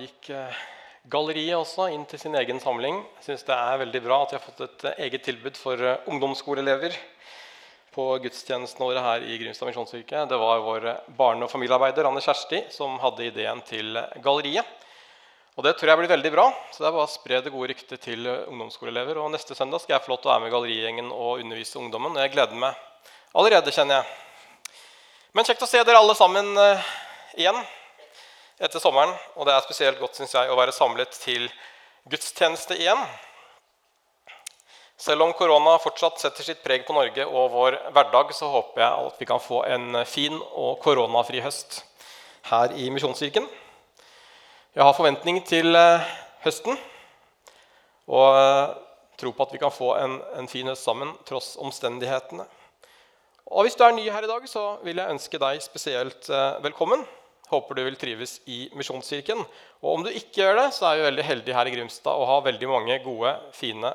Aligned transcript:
gikk 0.00 0.30
eh, 0.34 0.62
galleriet 1.10 1.56
også 1.58 1.88
inn 1.94 2.04
til 2.08 2.20
sin 2.20 2.36
egen 2.38 2.58
samling. 2.62 2.98
Jeg 3.18 3.24
synes 3.26 3.44
det 3.48 3.56
er 3.56 3.82
veldig 3.82 4.00
bra 4.04 4.22
at 4.22 4.32
vi 4.32 4.38
har 4.38 4.44
fått 4.44 4.62
et 4.66 4.86
eh, 4.90 5.04
eget 5.06 5.22
tilbud 5.26 5.58
for 5.58 5.80
eh, 5.80 6.08
ungdomsskoleelever 6.10 6.96
på 7.96 8.06
gudstjenesten 8.24 8.84
våre 8.84 9.04
her 9.04 9.24
i 9.24 9.38
Grimstad 9.40 9.70
misjonskirke. 9.70 10.26
Det 10.28 10.40
var 10.40 10.64
vår 10.64 10.88
barne- 11.16 11.46
og 11.46 11.52
familiearbeider 11.52 12.08
Anne 12.08 12.20
Kjersti 12.24 12.66
som 12.74 12.98
hadde 13.00 13.30
ideen 13.30 13.62
til 13.64 13.96
galleriet. 14.24 14.74
Og 15.56 15.64
Det 15.64 15.72
tror 15.78 15.88
jeg 15.88 16.02
blir 16.02 16.12
veldig 16.12 16.32
bra. 16.34 16.50
så 16.72 16.82
det 16.82 16.88
er 16.90 16.96
bare 16.98 17.06
å 17.08 17.14
spre 17.14 17.40
det 17.40 17.52
gode 17.54 17.70
ryktet 17.72 18.02
til 18.04 18.28
ungdomsskoleelever. 18.28 19.16
Og 19.16 19.30
Neste 19.32 19.56
søndag 19.56 19.80
skal 19.80 19.96
jeg 19.96 20.04
få 20.04 20.12
lov 20.12 20.20
til 20.20 20.28
å 20.28 20.34
være 20.34 20.44
med 20.44 20.52
gallerigjengen 20.52 21.08
og 21.12 21.40
undervise 21.40 21.80
ungdommen. 21.80 22.12
og 22.12 22.20
Jeg 22.20 22.34
gleder 22.36 22.54
meg 22.54 22.74
allerede, 23.32 23.72
kjenner 23.72 24.02
jeg. 24.02 24.76
Men 25.32 25.44
kjekt 25.44 25.64
å 25.64 25.70
se 25.70 25.82
dere 25.82 25.96
alle 25.96 26.14
sammen 26.14 26.52
igjen 27.36 27.64
etter 28.60 28.82
sommeren. 28.82 29.14
Og 29.36 29.46
det 29.48 29.54
er 29.54 29.64
spesielt 29.64 30.00
godt 30.00 30.18
synes 30.18 30.34
jeg, 30.36 30.50
å 30.50 30.58
være 30.58 30.74
samlet 30.74 31.16
til 31.20 31.48
gudstjeneste 32.10 32.78
igjen. 32.78 33.00
Selv 34.96 35.26
om 35.26 35.34
korona 35.36 35.74
fortsatt 35.82 36.22
setter 36.22 36.46
sitt 36.46 36.62
preg 36.64 36.86
på 36.88 36.94
Norge 36.96 37.26
og 37.28 37.50
vår 37.52 37.76
hverdag, 37.92 38.32
så 38.32 38.48
håper 38.48 38.80
jeg 38.80 39.08
at 39.10 39.20
vi 39.20 39.28
kan 39.28 39.42
få 39.42 39.60
en 39.68 40.00
fin 40.08 40.38
og 40.54 40.78
koronafri 40.80 41.42
høst 41.44 41.82
her 42.48 42.72
i 42.78 42.88
Misjonskirken. 42.94 43.44
Jeg 44.76 44.84
har 44.84 44.96
forventning 44.96 45.42
til 45.44 45.76
eh, 45.76 46.08
høsten 46.44 46.78
og 48.06 48.38
eh, 48.38 48.72
tro 49.20 49.32
på 49.36 49.44
at 49.44 49.52
vi 49.52 49.60
kan 49.60 49.72
få 49.72 49.92
en, 50.00 50.16
en 50.36 50.48
fin 50.48 50.68
høst 50.68 50.84
sammen 50.84 51.12
tross 51.28 51.54
omstendighetene. 51.60 52.44
Og 53.46 53.66
Hvis 53.66 53.76
du 53.76 53.84
er 53.84 53.94
ny 53.94 54.08
her 54.10 54.24
i 54.24 54.32
dag, 54.32 54.48
så 54.48 54.78
vil 54.84 54.96
jeg 54.96 55.12
ønske 55.12 55.40
deg 55.40 55.60
spesielt 55.64 56.28
eh, 56.32 56.58
velkommen. 56.64 57.04
Håper 57.50 57.78
du 57.78 57.82
vil 57.86 57.98
trives 57.98 58.40
i 58.50 58.64
Misjonskirken. 58.74 59.38
Og 59.82 59.90
om 59.92 60.02
du 60.02 60.10
ikke 60.10 60.40
gjør 60.42 60.56
det, 60.58 60.70
så 60.74 60.88
er 60.88 60.98
vi 60.98 61.06
veldig 61.06 61.26
heldige 61.26 61.54
her 61.54 61.68
i 61.70 61.74
Grimstad 61.76 62.18
og 62.18 62.26
har 62.26 62.46
veldig 62.48 62.70
mange 62.70 62.98
gode, 63.04 63.36
fine 63.54 63.92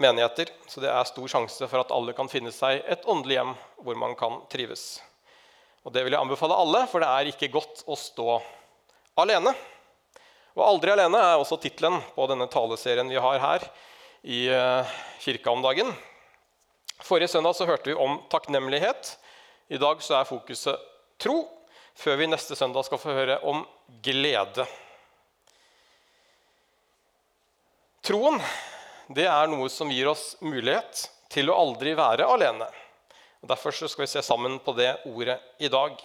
menigheter. 0.00 0.52
Så 0.68 0.80
det 0.80 0.88
er 0.92 1.08
stor 1.08 1.28
sjanse 1.28 1.68
for 1.68 1.82
at 1.82 1.92
alle 1.92 2.14
kan 2.16 2.30
finne 2.32 2.52
seg 2.54 2.80
et 2.88 3.04
åndelig 3.08 3.36
hjem 3.36 3.52
hvor 3.84 4.00
man 4.00 4.16
kan 4.16 4.40
trives. 4.52 4.96
Og 5.84 5.92
det 5.94 6.06
vil 6.06 6.16
jeg 6.16 6.24
anbefale 6.24 6.56
alle, 6.56 6.82
for 6.90 7.04
det 7.04 7.10
er 7.12 7.30
ikke 7.30 7.52
godt 7.52 7.84
å 7.86 7.98
stå 8.00 8.40
alene. 9.22 9.52
Og 10.56 10.64
'Aldri 10.64 10.94
alene' 10.94 11.20
er 11.20 11.36
også 11.36 11.58
tittelen 11.60 12.00
på 12.14 12.24
denne 12.30 12.48
taleserien 12.48 13.12
vi 13.12 13.20
har 13.20 13.38
her 13.42 13.66
i 14.24 14.46
eh, 14.48 14.94
kirka 15.20 15.52
om 15.52 15.60
dagen. 15.62 15.92
Forrige 17.04 17.28
søndag 17.28 17.54
så 17.54 17.68
hørte 17.68 17.92
vi 17.92 17.94
om 17.94 18.16
takknemlighet. 18.32 19.18
I 19.68 19.76
dag 19.76 20.00
så 20.02 20.16
er 20.16 20.28
fokuset 20.28 20.80
tro 21.20 21.44
før 21.96 22.20
vi 22.20 22.28
neste 22.28 22.56
søndag 22.56 22.86
skal 22.86 23.00
få 23.00 23.14
høre 23.16 23.38
om 23.48 23.64
glede. 24.04 24.66
Troen 28.06 28.38
det 29.16 29.26
er 29.30 29.48
noe 29.50 29.68
som 29.70 29.90
gir 29.90 30.08
oss 30.10 30.34
mulighet 30.42 31.06
til 31.32 31.50
å 31.50 31.56
aldri 31.58 31.94
være 31.98 32.26
alene. 32.26 32.66
Og 33.42 33.50
derfor 33.50 33.74
skal 33.74 34.04
vi 34.04 34.10
se 34.10 34.22
sammen 34.24 34.58
på 34.62 34.74
det 34.76 34.92
ordet 35.06 35.38
i 35.62 35.70
dag. 35.70 35.96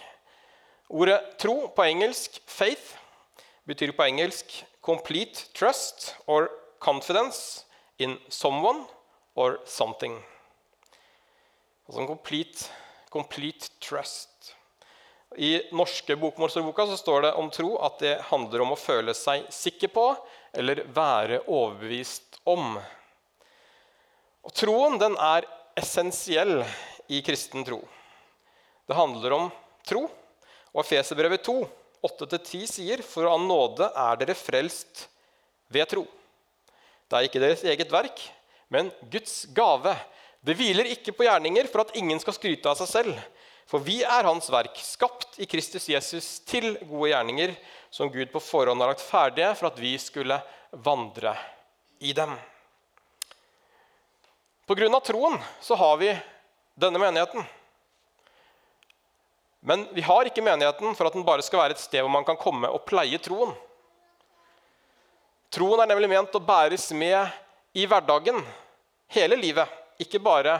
Ordet 0.91 1.19
tro 1.41 1.67
på 1.75 1.85
engelsk 1.87 2.41
'faith' 2.45 2.97
betyr 3.65 3.93
på 3.95 4.03
engelsk 4.03 4.63
'complete 4.81 5.47
trust' 5.53 6.13
or 6.27 6.49
'confidence 6.79 7.65
in 7.97 8.19
someone 8.29 8.85
or 9.35 9.59
something'. 9.65 10.21
Altså 11.87 12.01
en 12.01 12.07
complete, 12.07 12.69
complete 13.09 13.69
trust. 13.79 14.30
I 15.37 15.61
norske 15.71 16.15
bokmålsordboka 16.15 16.85
så 16.87 16.97
står 16.97 17.21
det 17.21 17.31
om 17.39 17.49
tro 17.49 17.77
at 17.79 17.99
det 18.03 18.17
handler 18.27 18.65
om 18.65 18.73
å 18.73 18.79
føle 18.79 19.13
seg 19.15 19.45
sikker 19.53 19.91
på 19.93 20.05
eller 20.51 20.83
være 20.91 21.43
overbevist 21.47 22.41
om. 22.51 22.75
Og 24.43 24.53
Troen 24.57 24.97
den 24.99 25.15
er 25.15 25.47
essensiell 25.79 26.65
i 27.07 27.21
kristen 27.23 27.63
tro. 27.63 27.79
Det 28.87 28.97
handler 28.97 29.37
om 29.37 29.47
tro. 29.87 30.03
Og 30.71 30.83
Efeserbrevet 30.83 31.43
2, 31.47 31.55
8-10 32.03 32.67
sier 32.67 33.03
for 33.05 33.27
av 33.31 33.39
nåde 33.43 33.87
er 33.87 34.19
dere 34.19 34.35
frelst 34.35 35.05
ved 35.71 35.87
tro. 35.91 36.05
Det 37.07 37.17
er 37.17 37.27
ikke 37.27 37.43
deres 37.43 37.63
eget 37.67 37.91
verk, 37.91 38.19
men 38.71 38.91
Guds 39.11 39.45
gave. 39.55 39.95
Det 40.43 40.55
hviler 40.59 40.91
ikke 40.91 41.13
på 41.15 41.27
gjerninger 41.27 41.67
for 41.71 41.83
at 41.83 41.95
ingen 41.99 42.19
skal 42.23 42.35
skryte 42.35 42.71
av 42.71 42.79
seg 42.79 42.91
selv. 42.91 43.23
For 43.69 43.83
vi 43.83 44.01
er 44.03 44.27
Hans 44.27 44.49
verk, 44.51 44.77
skapt 44.83 45.39
i 45.39 45.47
Kristus 45.49 45.87
Jesus 45.89 46.39
til 46.47 46.73
gode 46.87 47.11
gjerninger, 47.13 47.55
som 47.91 48.11
Gud 48.11 48.31
på 48.31 48.41
forhånd 48.43 48.81
har 48.81 48.91
lagt 48.93 49.03
ferdige 49.03 49.53
for 49.59 49.71
at 49.71 49.79
vi 49.79 49.95
skulle 49.99 50.39
vandre 50.71 51.35
i 51.99 52.13
dem. 52.15 52.35
På 54.65 54.75
grunn 54.75 54.95
av 54.95 55.03
troen 55.03 55.35
så 55.61 55.75
har 55.75 55.97
vi 55.99 56.11
denne 56.79 56.99
menigheten. 56.99 57.43
Men 59.61 59.85
vi 59.93 60.01
har 60.01 60.25
ikke 60.25 60.41
menigheten 60.41 60.95
for 60.97 61.07
at 61.07 61.13
den 61.13 61.25
bare 61.27 61.43
skal 61.45 61.61
være 61.61 61.75
et 61.75 61.83
sted 61.83 62.01
hvor 62.01 62.13
man 62.13 62.25
kan 62.25 62.39
komme 62.39 62.69
og 62.71 62.85
pleie 62.87 63.19
troen. 63.21 63.53
Troen 65.51 65.83
er 65.83 65.91
nemlig 65.91 66.09
ment 66.09 66.35
å 66.37 66.41
bæres 66.41 66.87
med 66.95 67.27
i 67.75 67.83
hverdagen 67.85 68.39
hele 69.11 69.37
livet, 69.37 69.67
ikke 69.99 70.21
bare 70.23 70.57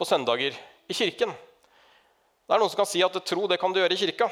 på 0.00 0.08
søndager 0.08 0.56
i 0.88 0.96
kirken. 0.96 1.30
Det 2.46 2.54
er 2.54 2.60
noen 2.60 2.72
som 2.72 2.82
kan 2.82 2.90
si 2.90 3.02
at 3.04 3.16
tro 3.26 3.46
det 3.50 3.60
kan 3.60 3.72
du 3.72 3.80
gjøre 3.80 3.94
i 3.96 4.00
kirka. 4.00 4.28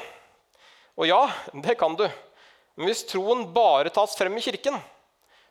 Og 0.99 1.07
ja, 1.07 1.21
det 1.63 1.77
kan 1.79 1.95
du. 1.97 2.05
Men 2.75 2.89
hvis 2.89 3.05
troen 3.09 3.47
bare 3.53 3.91
tas 3.93 4.13
frem 4.17 4.35
i 4.37 4.43
kirken, 4.43 4.77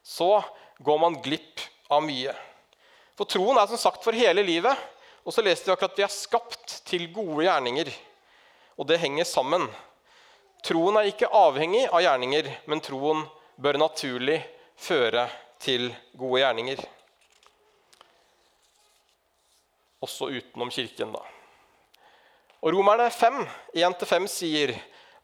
så 0.03 0.41
går 0.79 1.01
man 1.01 1.19
glipp 1.25 1.61
av 1.93 2.05
mye. 2.05 2.35
For 3.19 3.29
troen 3.29 3.59
er 3.61 3.69
som 3.69 3.81
sagt 3.81 4.05
for 4.05 4.17
hele 4.17 4.45
livet. 4.47 4.77
Og 5.25 5.35
så 5.35 5.45
leste 5.45 5.69
vi 5.69 5.75
akkurat 5.75 5.93
at 5.93 6.01
vi 6.01 6.07
er 6.07 6.13
skapt 6.13 6.79
til 6.89 7.09
gode 7.13 7.45
gjerninger. 7.45 7.91
Og 8.81 8.89
det 8.89 9.01
henger 9.03 9.29
sammen. 9.29 9.67
Troen 10.65 10.97
er 11.01 11.11
ikke 11.11 11.29
avhengig 11.33 11.87
av 11.89 12.01
gjerninger, 12.05 12.49
men 12.69 12.85
troen 12.85 13.27
bør 13.61 13.81
naturlig 13.81 14.39
føre 14.81 15.27
til 15.61 15.91
gode 16.17 16.41
gjerninger. 16.41 16.81
Også 20.01 20.31
utenom 20.33 20.73
kirken, 20.73 21.13
da. 21.13 21.40
Og 22.61 22.75
Romerne 22.75 23.07
5, 23.09 23.41
1-5 23.73 24.27
sier 24.29 24.75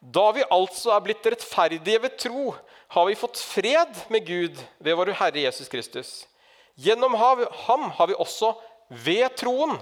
da 0.01 0.29
vi 0.33 0.45
altså 0.53 0.91
er 0.93 1.03
blitt 1.05 1.25
rettferdige 1.25 2.01
ved 2.01 2.15
tro, 2.21 2.53
har 2.93 3.05
vi 3.05 3.17
fått 3.17 3.37
fred 3.41 3.99
med 4.13 4.25
Gud 4.25 4.57
ved 4.77 4.97
vår 4.97 5.11
Herre 5.19 5.43
Jesus 5.43 5.69
Kristus. 5.69 6.11
Gjennom 6.77 7.17
ham 7.17 7.89
har 7.97 8.09
vi 8.09 8.17
også 8.17 8.53
ved 8.89 9.25
troen 9.37 9.75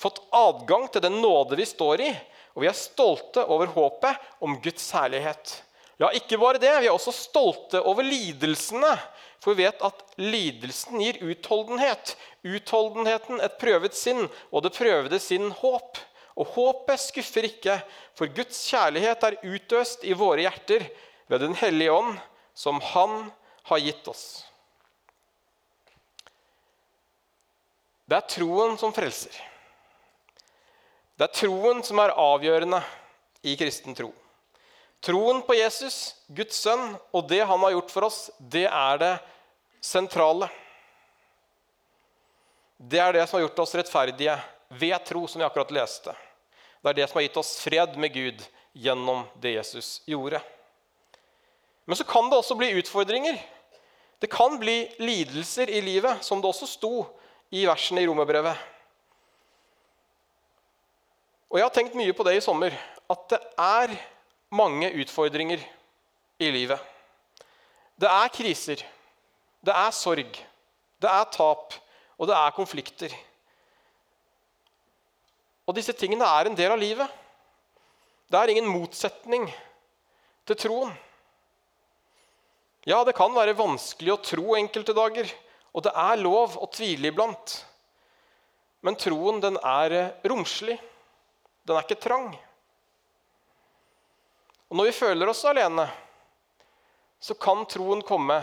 fått 0.00 0.20
adgang 0.32 0.88
til 0.92 1.04
den 1.04 1.20
nåde 1.20 1.56
vi 1.60 1.68
står 1.68 2.04
i, 2.04 2.10
og 2.56 2.64
vi 2.64 2.70
er 2.70 2.76
stolte 2.76 3.44
over 3.44 3.70
håpet 3.72 4.30
om 4.42 4.56
Guds 4.64 4.88
herlighet. 4.96 5.58
Ja, 6.00 6.08
ikke 6.16 6.40
bare 6.40 6.60
det, 6.60 6.72
vi 6.80 6.88
er 6.88 6.94
også 6.94 7.12
stolte 7.12 7.82
over 7.84 8.04
lidelsene, 8.04 8.94
for 9.40 9.52
vi 9.52 9.66
vet 9.66 9.82
at 9.84 10.00
lidelsen 10.20 11.00
gir 11.00 11.20
utholdenhet. 11.20 12.14
Utholdenheten 12.44 13.40
et 13.44 13.58
prøvet 13.60 13.96
sinn, 13.96 14.24
og 14.48 14.64
det 14.64 14.72
prøvede 14.76 15.20
sinn 15.20 15.50
håp. 15.60 16.00
Og 16.40 16.48
håpet 16.54 17.02
skuffer 17.02 17.48
ikke, 17.50 17.76
for 18.16 18.30
Guds 18.32 18.62
kjærlighet 18.70 19.26
er 19.26 19.40
utøst 19.44 20.06
i 20.08 20.16
våre 20.16 20.46
hjerter 20.46 20.86
ved 21.28 21.44
Den 21.44 21.56
hellige 21.60 21.92
ånd, 21.92 22.16
som 22.54 22.80
Han 22.92 23.28
har 23.68 23.82
gitt 23.84 24.08
oss. 24.08 24.24
Det 28.08 28.16
er 28.16 28.26
troen 28.26 28.74
som 28.80 28.94
frelser. 28.94 29.36
Det 31.14 31.28
er 31.28 31.36
troen 31.36 31.84
som 31.86 32.00
er 32.02 32.16
avgjørende 32.16 32.80
i 33.46 33.52
kristen 33.60 33.94
tro. 33.94 34.08
Troen 35.04 35.42
på 35.46 35.54
Jesus, 35.54 36.16
Guds 36.26 36.58
sønn, 36.60 36.96
og 37.14 37.28
det 37.28 37.44
han 37.46 37.62
har 37.62 37.76
gjort 37.76 37.92
for 37.92 38.08
oss, 38.08 38.18
det 38.40 38.66
er 38.66 38.98
det 39.00 39.12
sentrale. 39.84 40.48
Det 42.76 43.00
er 43.00 43.14
det 43.14 43.28
som 43.28 43.38
har 43.38 43.46
gjort 43.46 43.62
oss 43.64 43.76
rettferdige 43.78 44.34
ved 44.80 44.98
tro, 45.06 45.26
som 45.28 45.40
vi 45.40 45.46
akkurat 45.46 45.72
leste. 45.76 46.16
Det 46.80 46.90
er 46.90 46.98
det 47.00 47.08
som 47.10 47.20
har 47.20 47.26
gitt 47.26 47.38
oss 47.40 47.52
fred 47.60 47.96
med 48.00 48.14
Gud 48.14 48.42
gjennom 48.72 49.26
det 49.40 49.56
Jesus 49.58 50.00
gjorde. 50.08 50.40
Men 51.84 51.98
så 51.98 52.06
kan 52.08 52.30
det 52.30 52.38
også 52.38 52.56
bli 52.56 52.70
utfordringer. 52.80 53.40
Det 54.20 54.30
kan 54.30 54.58
bli 54.60 54.84
lidelser 55.00 55.70
i 55.72 55.80
livet, 55.84 56.24
som 56.24 56.40
det 56.40 56.48
også 56.48 56.68
sto 56.68 56.92
i 57.50 57.64
versene 57.66 58.02
i 58.02 58.08
Romerbrevet. 58.08 58.56
Og 61.50 61.58
jeg 61.58 61.66
har 61.66 61.74
tenkt 61.74 61.96
mye 61.98 62.14
på 62.14 62.24
det 62.28 62.36
i 62.38 62.44
sommer, 62.44 62.76
at 63.10 63.24
det 63.32 63.40
er 63.58 63.96
mange 64.54 64.92
utfordringer 65.02 65.62
i 66.38 66.50
livet. 66.54 66.78
Det 68.00 68.08
er 68.08 68.32
kriser, 68.32 68.84
det 69.66 69.74
er 69.74 69.90
sorg, 69.92 70.38
det 71.02 71.10
er 71.10 71.26
tap, 71.34 71.74
og 72.20 72.30
det 72.30 72.36
er 72.36 72.54
konflikter. 72.56 73.16
Og 75.70 75.76
disse 75.76 75.94
tingene 75.94 76.26
er 76.26 76.48
en 76.50 76.56
del 76.58 76.72
av 76.74 76.80
livet. 76.82 77.06
Det 78.26 78.38
er 78.38 78.50
ingen 78.50 78.66
motsetning 78.66 79.44
til 80.48 80.58
troen. 80.58 80.90
Ja, 82.88 83.04
det 83.06 83.14
kan 83.14 83.30
være 83.36 83.54
vanskelig 83.54 84.16
å 84.16 84.22
tro 84.24 84.56
enkelte 84.58 84.94
dager, 84.96 85.30
og 85.70 85.84
det 85.86 85.92
er 85.94 86.22
lov 86.24 86.56
å 86.58 86.66
tvile 86.74 87.12
iblant. 87.12 87.60
Men 88.82 88.98
troen, 88.98 89.38
den 89.42 89.58
er 89.62 89.94
romslig. 90.26 90.78
Den 91.68 91.76
er 91.76 91.84
ikke 91.84 92.00
trang. 92.02 92.32
Og 94.70 94.78
når 94.78 94.88
vi 94.88 94.96
føler 94.96 95.30
oss 95.30 95.44
alene, 95.46 95.84
så 97.20 97.36
kan 97.38 97.62
troen 97.68 98.02
komme 98.06 98.40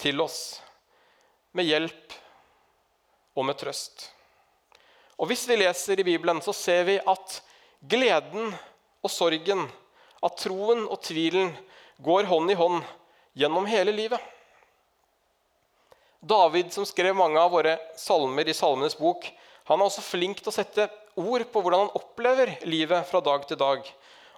til 0.00 0.22
oss 0.24 0.40
med 1.52 1.68
hjelp 1.68 2.16
og 3.36 3.46
med 3.46 3.60
trøst. 3.60 4.11
Og 5.18 5.28
Hvis 5.30 5.46
vi 5.48 5.58
leser 5.60 6.00
i 6.00 6.06
Bibelen, 6.06 6.40
så 6.42 6.54
ser 6.56 6.84
vi 6.88 6.98
at 6.98 7.38
gleden 7.82 8.52
og 9.02 9.10
sorgen, 9.10 9.66
at 10.22 10.38
troen 10.38 10.86
og 10.86 11.00
tvilen 11.02 11.52
går 12.02 12.28
hånd 12.30 12.50
i 12.50 12.58
hånd 12.58 12.82
gjennom 13.38 13.66
hele 13.66 13.94
livet. 13.94 14.20
David, 16.22 16.70
som 16.72 16.86
skrev 16.86 17.16
mange 17.18 17.40
av 17.40 17.50
våre 17.50 17.76
salmer 17.98 18.46
i 18.46 18.54
Salmenes 18.54 18.94
bok, 18.94 19.26
han 19.66 19.80
er 19.80 19.88
også 19.88 20.04
flink 20.04 20.38
til 20.42 20.52
å 20.52 20.54
sette 20.54 20.86
ord 21.18 21.44
på 21.50 21.62
hvordan 21.62 21.84
han 21.84 21.96
opplever 21.98 22.54
livet 22.66 23.06
fra 23.08 23.20
dag 23.24 23.46
til 23.48 23.58
dag. 23.58 23.82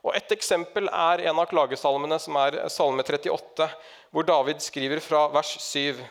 Og 0.05 0.17
Et 0.17 0.35
eksempel 0.37 0.89
er 0.89 1.23
en 1.29 1.39
av 1.41 1.49
klagesalmene, 1.49 2.19
som 2.21 2.37
er 2.41 2.59
Salme 2.73 3.05
38, 3.05 3.69
hvor 4.13 4.27
David 4.29 4.61
skriver 4.61 5.01
fra 5.01 5.27
vers 5.33 5.55
7. 5.65 6.03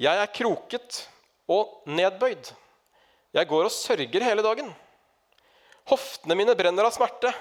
Jeg 0.00 0.20
er 0.20 0.32
kroket 0.34 1.04
og 1.48 1.84
nedbøyd. 1.88 2.52
Jeg 3.34 3.50
går 3.50 3.66
og 3.66 3.74
sørger 3.74 4.22
hele 4.22 4.44
dagen. 4.46 4.68
Hoftene 5.90 6.36
mine 6.38 6.54
brenner 6.56 6.86
av 6.86 6.94
smerte. 6.94 7.32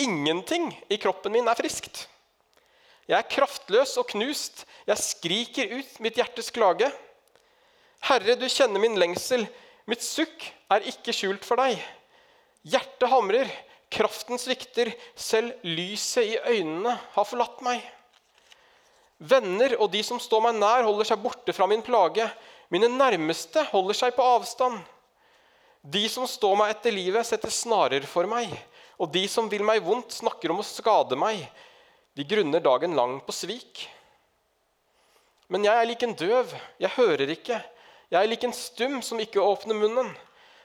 Ingenting 0.00 0.70
i 0.88 0.96
kroppen 1.00 1.34
min 1.34 1.48
er 1.50 1.58
friskt. 1.58 2.06
Jeg 3.08 3.16
er 3.18 3.28
kraftløs 3.28 3.94
og 4.00 4.08
knust. 4.10 4.64
Jeg 4.88 5.04
skriker 5.04 5.76
ut 5.78 6.00
mitt 6.04 6.16
hjertes 6.20 6.50
klage. 6.54 6.88
Herre, 8.08 8.36
du 8.40 8.46
kjenner 8.48 8.80
min 8.80 8.98
lengsel. 9.00 9.46
Mitt 9.88 10.04
sukk 10.04 10.48
er 10.72 10.88
ikke 10.88 11.14
skjult 11.16 11.46
for 11.48 11.60
deg. 11.60 11.78
Hjertet 12.68 13.08
hamrer, 13.08 13.48
kraften 13.92 14.40
svikter, 14.40 14.90
selv 15.16 15.54
lyset 15.64 16.34
i 16.34 16.36
øynene 16.56 16.98
har 17.14 17.28
forlatt 17.28 17.62
meg. 17.64 17.80
Venner 19.18 19.74
og 19.80 19.90
de 19.92 20.02
som 20.06 20.20
står 20.22 20.44
meg 20.44 20.60
nær, 20.60 20.84
holder 20.86 21.08
seg 21.08 21.20
borte 21.22 21.54
fra 21.56 21.66
min 21.70 21.82
plage. 21.82 22.28
Mine 22.72 22.90
nærmeste 22.92 23.64
holder 23.72 23.96
seg 23.96 24.16
på 24.16 24.24
avstand. 24.36 24.78
De 25.82 26.02
som 26.10 26.26
står 26.26 26.56
meg 26.58 26.72
etter 26.74 26.94
livet, 26.94 27.26
setter 27.26 27.52
snarer 27.52 28.06
for 28.08 28.28
meg. 28.30 28.52
Og 28.98 29.10
de 29.14 29.24
som 29.30 29.48
vil 29.50 29.62
meg 29.66 29.82
vondt, 29.84 30.16
snakker 30.18 30.50
om 30.52 30.62
å 30.62 30.66
skade 30.66 31.16
meg. 31.18 31.44
De 32.18 32.26
grunner 32.26 32.62
dagen 32.62 32.96
lang 32.98 33.18
på 33.22 33.34
svik. 33.34 33.84
Men 35.48 35.64
jeg 35.64 35.80
er 35.80 35.88
lik 35.88 36.02
en 36.04 36.16
døv, 36.18 36.50
jeg 36.82 36.96
hører 36.96 37.30
ikke. 37.32 37.60
Jeg 38.10 38.18
er 38.20 38.28
lik 38.28 38.44
en 38.44 38.56
stum 38.56 38.98
som 39.04 39.20
ikke 39.22 39.44
åpner 39.44 39.78
munnen. 39.78 40.10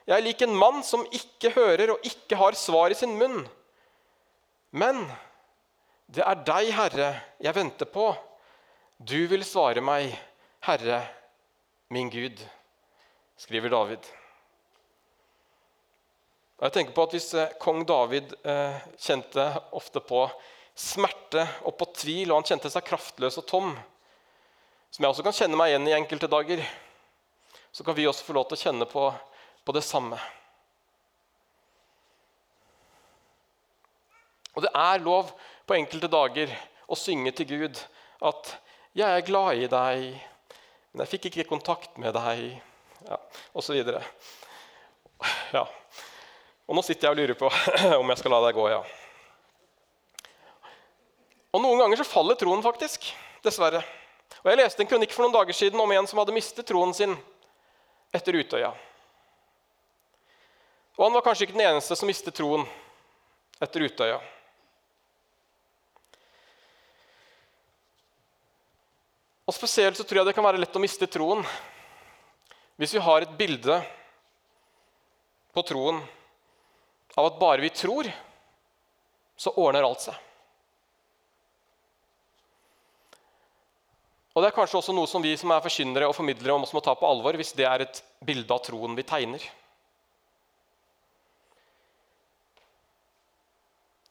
Jeg 0.07 0.17
er 0.17 0.25
lik 0.25 0.41
en 0.43 0.55
mann 0.59 0.81
som 0.83 1.05
ikke 1.15 1.53
hører 1.55 1.93
og 1.93 2.07
ikke 2.07 2.39
har 2.39 2.57
svar 2.59 2.91
i 2.91 2.97
sin 2.97 3.13
munn. 3.19 3.45
Men 4.75 5.05
det 6.11 6.25
er 6.25 6.41
deg, 6.43 6.71
Herre, 6.75 7.11
jeg 7.39 7.55
venter 7.55 7.87
på. 7.87 8.09
Du 8.97 9.19
vil 9.31 9.45
svare 9.47 9.83
meg, 9.83 10.11
Herre, 10.65 11.03
min 11.93 12.09
Gud, 12.11 12.41
skriver 13.39 13.71
David. 13.71 14.22
Jeg 16.63 16.71
tenker 16.71 16.95
på 16.95 17.03
at 17.03 17.13
Hvis 17.15 17.33
eh, 17.35 17.55
kong 17.59 17.81
David 17.83 18.29
eh, 18.47 18.83
kjente 18.95 19.43
ofte 19.75 19.99
på 19.99 20.23
smerte 20.79 21.43
og 21.67 21.75
på 21.77 21.89
tvil, 21.99 22.31
og 22.31 22.39
han 22.39 22.47
kjente 22.47 22.71
seg 22.71 22.85
kraftløs 22.87 23.35
og 23.41 23.45
tom, 23.49 23.73
som 24.89 25.03
jeg 25.03 25.11
også 25.11 25.25
kan 25.27 25.35
kjenne 25.35 25.59
meg 25.59 25.73
igjen 25.73 25.89
i 25.91 25.95
enkelte 25.97 26.29
dager, 26.31 26.63
så 27.73 27.83
kan 27.85 27.97
vi 27.97 28.07
også 28.07 28.25
få 28.25 28.37
lov 28.37 28.47
til 28.47 28.57
å 28.57 28.61
kjenne 28.63 28.87
på, 28.89 29.03
på 29.65 29.75
det 29.75 29.83
samme. 29.85 30.17
Og 34.55 34.63
det 34.63 34.71
er 34.71 35.03
lov 35.03 35.35
på 35.67 35.77
enkelte 35.77 36.09
dager 36.15 36.57
å 36.87 36.97
synge 36.97 37.35
til 37.35 37.51
Gud 37.51 37.85
at 38.23 38.55
'Jeg 38.95 39.09
er 39.09 39.25
glad 39.25 39.57
i 39.57 39.67
deg, 39.67 40.01
men 40.93 41.01
jeg 41.03 41.11
fikk 41.17 41.25
ikke 41.29 41.49
kontakt 41.49 41.97
med 41.97 42.13
deg', 42.13 42.61
ja, 43.09 43.17
osv. 43.53 43.81
Ja. 45.51 45.67
Og 46.67 46.77
nå 46.77 46.83
sitter 46.85 47.09
jeg 47.09 47.15
og 47.15 47.19
lurer 47.19 47.39
på 47.39 47.49
om 48.01 48.13
jeg 48.13 48.21
skal 48.21 48.33
la 48.35 48.39
deg 48.45 48.57
gå, 48.57 48.67
ja. 48.71 48.79
Og 51.53 51.61
Noen 51.61 51.83
ganger 51.83 51.99
så 52.01 52.07
faller 52.07 52.39
troen 52.39 52.63
faktisk. 52.65 53.11
Dessverre. 53.43 53.83
Og 54.41 54.49
Jeg 54.49 54.59
leste 54.59 54.81
en 54.81 54.89
kronikk 54.89 55.11
for 55.13 55.25
noen 55.25 55.35
dager 55.35 55.55
siden 55.55 55.79
om 55.79 55.91
en 55.91 56.07
som 56.09 56.21
hadde 56.21 56.35
mistet 56.35 56.65
troen 56.67 56.93
sin 56.95 57.13
etter 58.15 58.39
Utøya. 58.39 58.71
Og 60.97 61.05
han 61.05 61.13
var 61.15 61.25
kanskje 61.25 61.47
ikke 61.47 61.57
den 61.57 61.67
eneste 61.67 61.97
som 61.97 62.09
mistet 62.09 62.35
troen 62.37 62.65
etter 63.61 63.85
Utøya. 63.85 64.17
Og 69.43 69.55
Spesielt 69.57 69.99
så 69.99 70.05
tror 70.07 70.21
jeg 70.21 70.31
det 70.31 70.35
kan 70.37 70.45
være 70.45 70.61
lett 70.61 70.75
å 70.77 70.81
miste 70.81 71.09
troen 71.11 71.43
hvis 72.79 72.95
vi 72.95 73.01
har 73.05 73.21
et 73.21 73.33
bilde 73.37 73.75
på 75.53 75.61
troen 75.67 75.99
av 77.15 77.29
at 77.29 77.39
bare 77.39 77.61
vi 77.61 77.69
tror, 77.73 78.09
så 79.37 79.53
ordner 79.59 79.85
alt 79.85 80.05
seg. 80.05 80.19
Og 84.33 84.41
Det 84.41 84.49
er 84.49 84.55
kanskje 84.55 84.79
også 84.79 84.93
noe 84.97 85.09
som 85.09 85.21
vi 85.21 85.35
som 85.37 85.51
er 85.53 85.61
forkynnere 85.61 86.07
og 86.09 86.15
formidlere 86.17 86.55
også 86.57 86.73
må 86.73 86.81
ta 86.81 86.95
på 86.97 87.05
alvor, 87.05 87.37
hvis 87.37 87.53
det 87.53 87.67
er 87.69 87.85
et 87.85 87.99
bilde 88.25 88.49
av 88.49 88.63
troen 88.65 88.97
vi 88.97 89.05
tegner. 89.05 89.43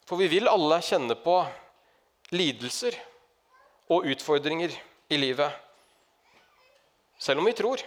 For 0.07 0.19
vi 0.19 0.29
vil 0.31 0.47
alle 0.47 0.79
kjenne 0.83 1.15
på 1.19 1.35
lidelser 2.31 2.95
og 3.91 4.07
utfordringer 4.13 4.71
i 5.11 5.19
livet, 5.19 5.51
selv 7.19 7.43
om 7.43 7.47
vi 7.47 7.55
tror. 7.57 7.83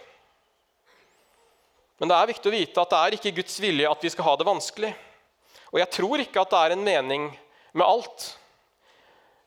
Men 1.96 2.12
det 2.12 2.16
er 2.18 2.30
viktig 2.34 2.50
å 2.50 2.54
vite 2.54 2.82
at 2.82 2.92
det 2.92 3.00
er 3.00 3.16
ikke 3.16 3.36
Guds 3.38 3.56
vilje 3.64 3.88
at 3.88 4.04
vi 4.04 4.12
skal 4.12 4.28
ha 4.28 4.36
det 4.36 4.48
vanskelig. 4.48 4.92
Og 5.72 5.80
jeg 5.82 5.90
tror 5.98 6.22
ikke 6.22 6.42
at 6.42 6.52
det 6.52 6.62
er 6.62 6.74
en 6.76 6.84
mening 6.86 7.28
med 7.76 7.86
alt. 7.86 8.26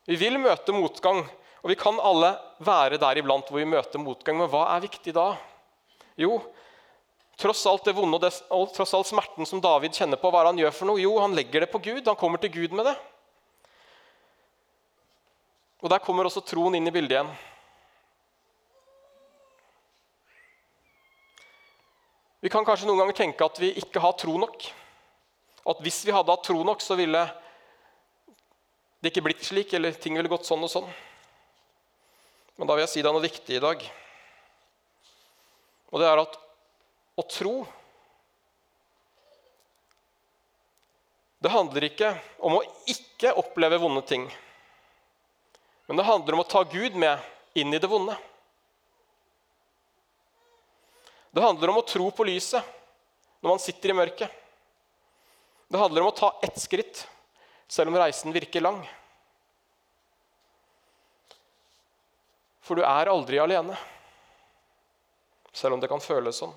Vi 0.10 0.18
vil 0.19 0.39
møte 0.42 0.74
motgang, 0.74 1.24
og 1.62 1.71
vi 1.71 1.77
kan 1.80 2.00
alle 2.01 2.33
være 2.66 2.99
der 3.02 3.21
iblant 3.21 3.49
hvor 3.49 3.61
vi 3.61 3.68
møter 3.69 4.02
motgang. 4.02 4.40
Men 4.40 4.49
hva 4.52 4.66
er 4.73 4.85
viktig 4.88 5.14
da? 5.16 5.31
Jo, 6.19 6.40
tross 7.40 7.61
alt 7.69 7.85
det 7.88 7.95
vonde 7.95 8.18
og, 8.18 8.23
det, 8.23 8.33
og 8.52 8.71
tross 8.76 8.94
all 8.97 9.06
smerten 9.07 9.47
som 9.47 9.61
David 9.64 9.95
kjenner 9.95 10.19
på, 10.19 10.31
hva 10.31 10.42
er 10.42 10.49
det 10.49 10.54
han 10.54 10.64
gjør 10.66 10.76
for 10.76 10.92
noe? 10.92 11.02
Jo, 11.02 11.14
han 11.23 11.38
legger 11.38 11.64
det 11.64 11.71
på 11.71 11.81
Gud. 11.83 12.04
Han 12.07 12.19
kommer 12.19 12.42
til 12.42 12.52
Gud 12.57 12.76
med 12.76 12.90
det. 12.90 12.97
Og 15.80 15.88
der 15.94 16.04
kommer 16.04 16.28
også 16.28 16.44
troen 16.44 16.76
inn 16.76 16.90
i 16.90 16.92
bildet 16.92 17.16
igjen. 17.16 17.31
Vi 22.40 22.52
kan 22.52 22.64
kanskje 22.68 22.88
noen 22.88 23.02
ganger 23.02 23.16
tenke 23.16 23.47
at 23.47 23.57
vi 23.59 23.73
ikke 23.80 24.02
har 24.04 24.16
tro 24.19 24.35
nok. 24.40 24.68
At 25.69 25.81
hvis 25.85 26.02
vi 26.07 26.14
hadde 26.16 26.33
hatt 26.33 26.45
tro 26.47 26.64
nok, 26.66 26.81
så 26.81 26.97
ville 26.97 27.21
det 28.99 29.11
ikke 29.11 29.23
blitt 29.28 29.45
slik, 29.45 29.73
eller 29.78 29.95
ting 29.95 30.18
ville 30.18 30.31
gått 30.31 30.47
sånn 30.47 30.66
og 30.66 30.71
sånn. 30.71 30.88
Men 32.57 32.68
da 32.68 32.76
vil 32.76 32.83
jeg 32.83 32.94
si 32.95 33.04
deg 33.06 33.14
noe 33.14 33.23
viktig 33.23 33.56
i 33.56 33.64
dag. 33.64 33.83
Og 35.94 36.02
det 36.02 36.07
er 36.09 36.23
at 36.26 36.40
å 37.19 37.26
tro 37.28 37.54
Det 41.40 41.47
handler 41.54 41.85
ikke 41.88 42.09
om 42.44 42.57
å 42.57 42.66
ikke 42.92 43.31
oppleve 43.40 43.78
vonde 43.80 44.02
ting. 44.04 44.26
Men 45.88 45.95
det 45.95 46.04
handler 46.04 46.35
om 46.35 46.42
å 46.44 46.49
ta 46.52 46.66
Gud 46.68 46.97
med 46.99 47.16
inn 47.56 47.71
i 47.71 47.80
det 47.80 47.88
vonde. 47.88 48.18
Det 51.31 51.45
handler 51.45 51.71
om 51.71 51.80
å 51.80 51.85
tro 51.88 52.09
på 52.11 52.28
lyset 52.28 52.59
når 53.40 53.54
man 53.54 53.64
sitter 53.64 53.94
i 53.94 53.97
mørket. 54.02 54.39
Det 55.69 55.78
handler 55.78 56.02
om 56.02 56.09
å 56.09 56.18
ta 56.18 56.31
ett 56.42 56.57
skritt, 56.57 57.04
selv 57.69 57.92
om 57.92 57.97
reisen 58.02 58.33
virker 58.33 58.64
lang. 58.66 58.80
For 62.66 62.78
du 62.78 62.81
er 62.85 63.11
aldri 63.11 63.38
alene, 63.42 63.78
selv 65.54 65.78
om 65.78 65.83
det 65.83 65.90
kan 65.92 66.02
føles 66.02 66.42
sånn. 66.42 66.56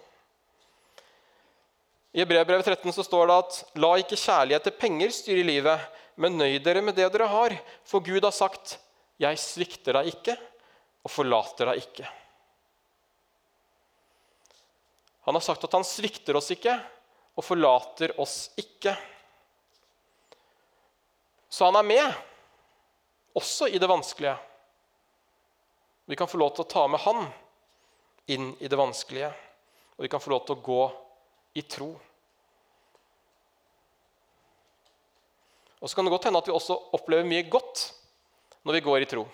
I 2.13 2.25
Brevbrevet 2.29 2.69
13 2.69 2.93
så 2.93 3.05
står 3.05 3.29
det 3.29 3.37
at 3.41 3.59
la 3.81 3.93
ikke 4.01 4.21
kjærlighet 4.21 4.67
til 4.69 4.77
penger 4.81 5.13
styre 5.17 5.45
livet, 5.45 5.85
men 6.21 6.37
nøy 6.37 6.59
dere 6.65 6.83
med 6.85 6.97
det 6.97 7.09
dere 7.13 7.29
har, 7.29 7.55
for 7.89 8.05
Gud 8.05 8.25
har 8.25 8.35
sagt, 8.37 8.79
'Jeg 9.21 9.39
svikter 9.39 9.93
deg 9.97 10.09
ikke 10.13 10.37
og 11.05 11.11
forlater 11.11 11.69
deg 11.69 11.85
ikke'. 11.85 12.09
Han 15.25 15.37
har 15.37 15.45
sagt 15.45 15.65
at 15.65 15.73
han 15.73 15.85
svikter 15.85 16.37
oss 16.37 16.51
ikke 16.51 16.81
og 17.37 17.45
forlater 17.45 18.15
oss 18.21 18.53
ikke. 18.61 18.95
Så 21.49 21.69
han 21.69 21.77
er 21.81 21.87
med, 21.87 22.21
også 23.37 23.69
i 23.69 23.81
det 23.81 23.89
vanskelige. 23.89 24.37
Vi 26.09 26.17
kan 26.19 26.29
få 26.29 26.41
lov 26.41 26.53
til 26.55 26.65
å 26.65 26.73
ta 26.73 26.87
med 26.91 27.01
Han 27.05 27.23
inn 28.33 28.51
i 28.61 28.69
det 28.69 28.79
vanskelige, 28.79 29.31
og 29.97 30.05
vi 30.05 30.11
kan 30.13 30.21
få 30.21 30.33
lov 30.33 30.45
til 30.47 30.57
å 30.57 30.65
gå 30.65 30.83
i 31.59 31.63
tro. 31.69 31.91
Og 35.81 35.91
så 35.91 35.97
kan 35.99 36.07
det 36.07 36.13
godt 36.15 36.29
hende 36.29 36.41
at 36.43 36.49
vi 36.49 36.55
også 36.55 36.77
opplever 36.97 37.27
mye 37.27 37.49
godt 37.51 37.89
når 38.63 38.79
vi 38.79 38.85
går 38.87 39.03
i 39.03 39.09
tro. 39.11 39.25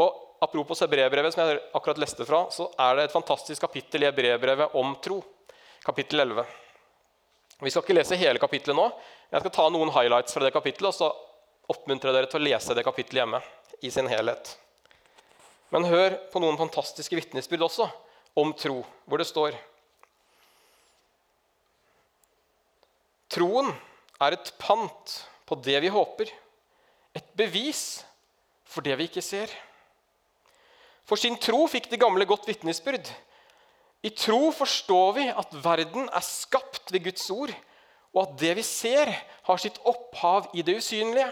Og 0.00 0.22
Apropos 0.40 0.82
brevbrevet 0.90 1.32
som 1.32 1.42
jeg 1.42 1.60
akkurat 1.72 1.98
leste 1.98 2.24
fra, 2.28 2.42
så 2.52 2.68
er 2.78 2.96
det 2.96 3.06
et 3.06 3.14
fantastisk 3.14 3.62
kapittel 3.64 4.04
i 4.04 4.12
brevbrevet 4.12 4.74
om 4.76 4.92
tro. 5.00 5.22
Kapittel 5.84 6.20
11. 6.20 6.44
Vi 7.62 7.72
skal 7.72 7.84
ikke 7.84 7.96
lese 7.96 8.18
hele 8.20 8.40
kapittelet 8.40 8.76
nå. 8.76 8.90
Jeg 9.32 9.42
skal 9.42 9.54
ta 9.54 9.66
noen 9.72 9.92
highlights 9.94 10.34
fra 10.36 10.44
det 10.44 10.52
kapittelet, 10.54 10.92
og 10.92 10.96
så 10.96 11.72
oppmuntre 11.72 12.12
dere 12.12 12.28
til 12.30 12.42
å 12.42 12.46
lese 12.46 12.76
det 12.76 12.84
kapittelet 12.86 13.22
hjemme 13.22 13.40
i 13.82 13.92
sin 13.92 14.10
helhet. 14.10 14.52
Men 15.74 15.88
hør 15.88 16.18
på 16.32 16.42
noen 16.42 16.58
fantastiske 16.60 17.16
vitnesbyrd 17.16 17.64
også 17.66 17.88
om 18.38 18.52
tro, 18.58 18.82
hvor 19.08 19.22
det 19.22 19.28
står 19.28 19.56
Troen 23.36 23.72
er 24.22 24.36
et 24.36 24.52
pant 24.60 25.14
på 25.48 25.56
det 25.60 25.80
vi 25.82 25.90
håper, 25.92 26.30
et 27.16 27.26
bevis 27.36 28.04
for 28.64 28.86
det 28.86 28.94
vi 28.96 29.08
ikke 29.10 29.24
ser. 29.24 29.50
For 31.06 31.20
sin 31.20 31.36
tro 31.42 31.64
fikk 31.70 31.90
de 31.90 31.98
gamle 32.00 32.24
godt 32.28 32.46
vitnesbyrd. 32.48 33.10
I 34.06 34.12
tro 34.14 34.52
forstår 34.54 35.12
vi 35.16 35.24
at 35.32 35.54
verden 35.64 36.06
er 36.14 36.22
skapt 36.22 36.92
ved 36.94 37.08
Guds 37.08 37.26
ord, 37.34 37.50
og 38.14 38.22
at 38.22 38.36
det 38.40 38.52
vi 38.60 38.64
ser, 38.64 39.10
har 39.48 39.60
sitt 39.60 39.80
opphav 39.88 40.52
i 40.54 40.62
det 40.66 40.78
usynlige. 40.78 41.26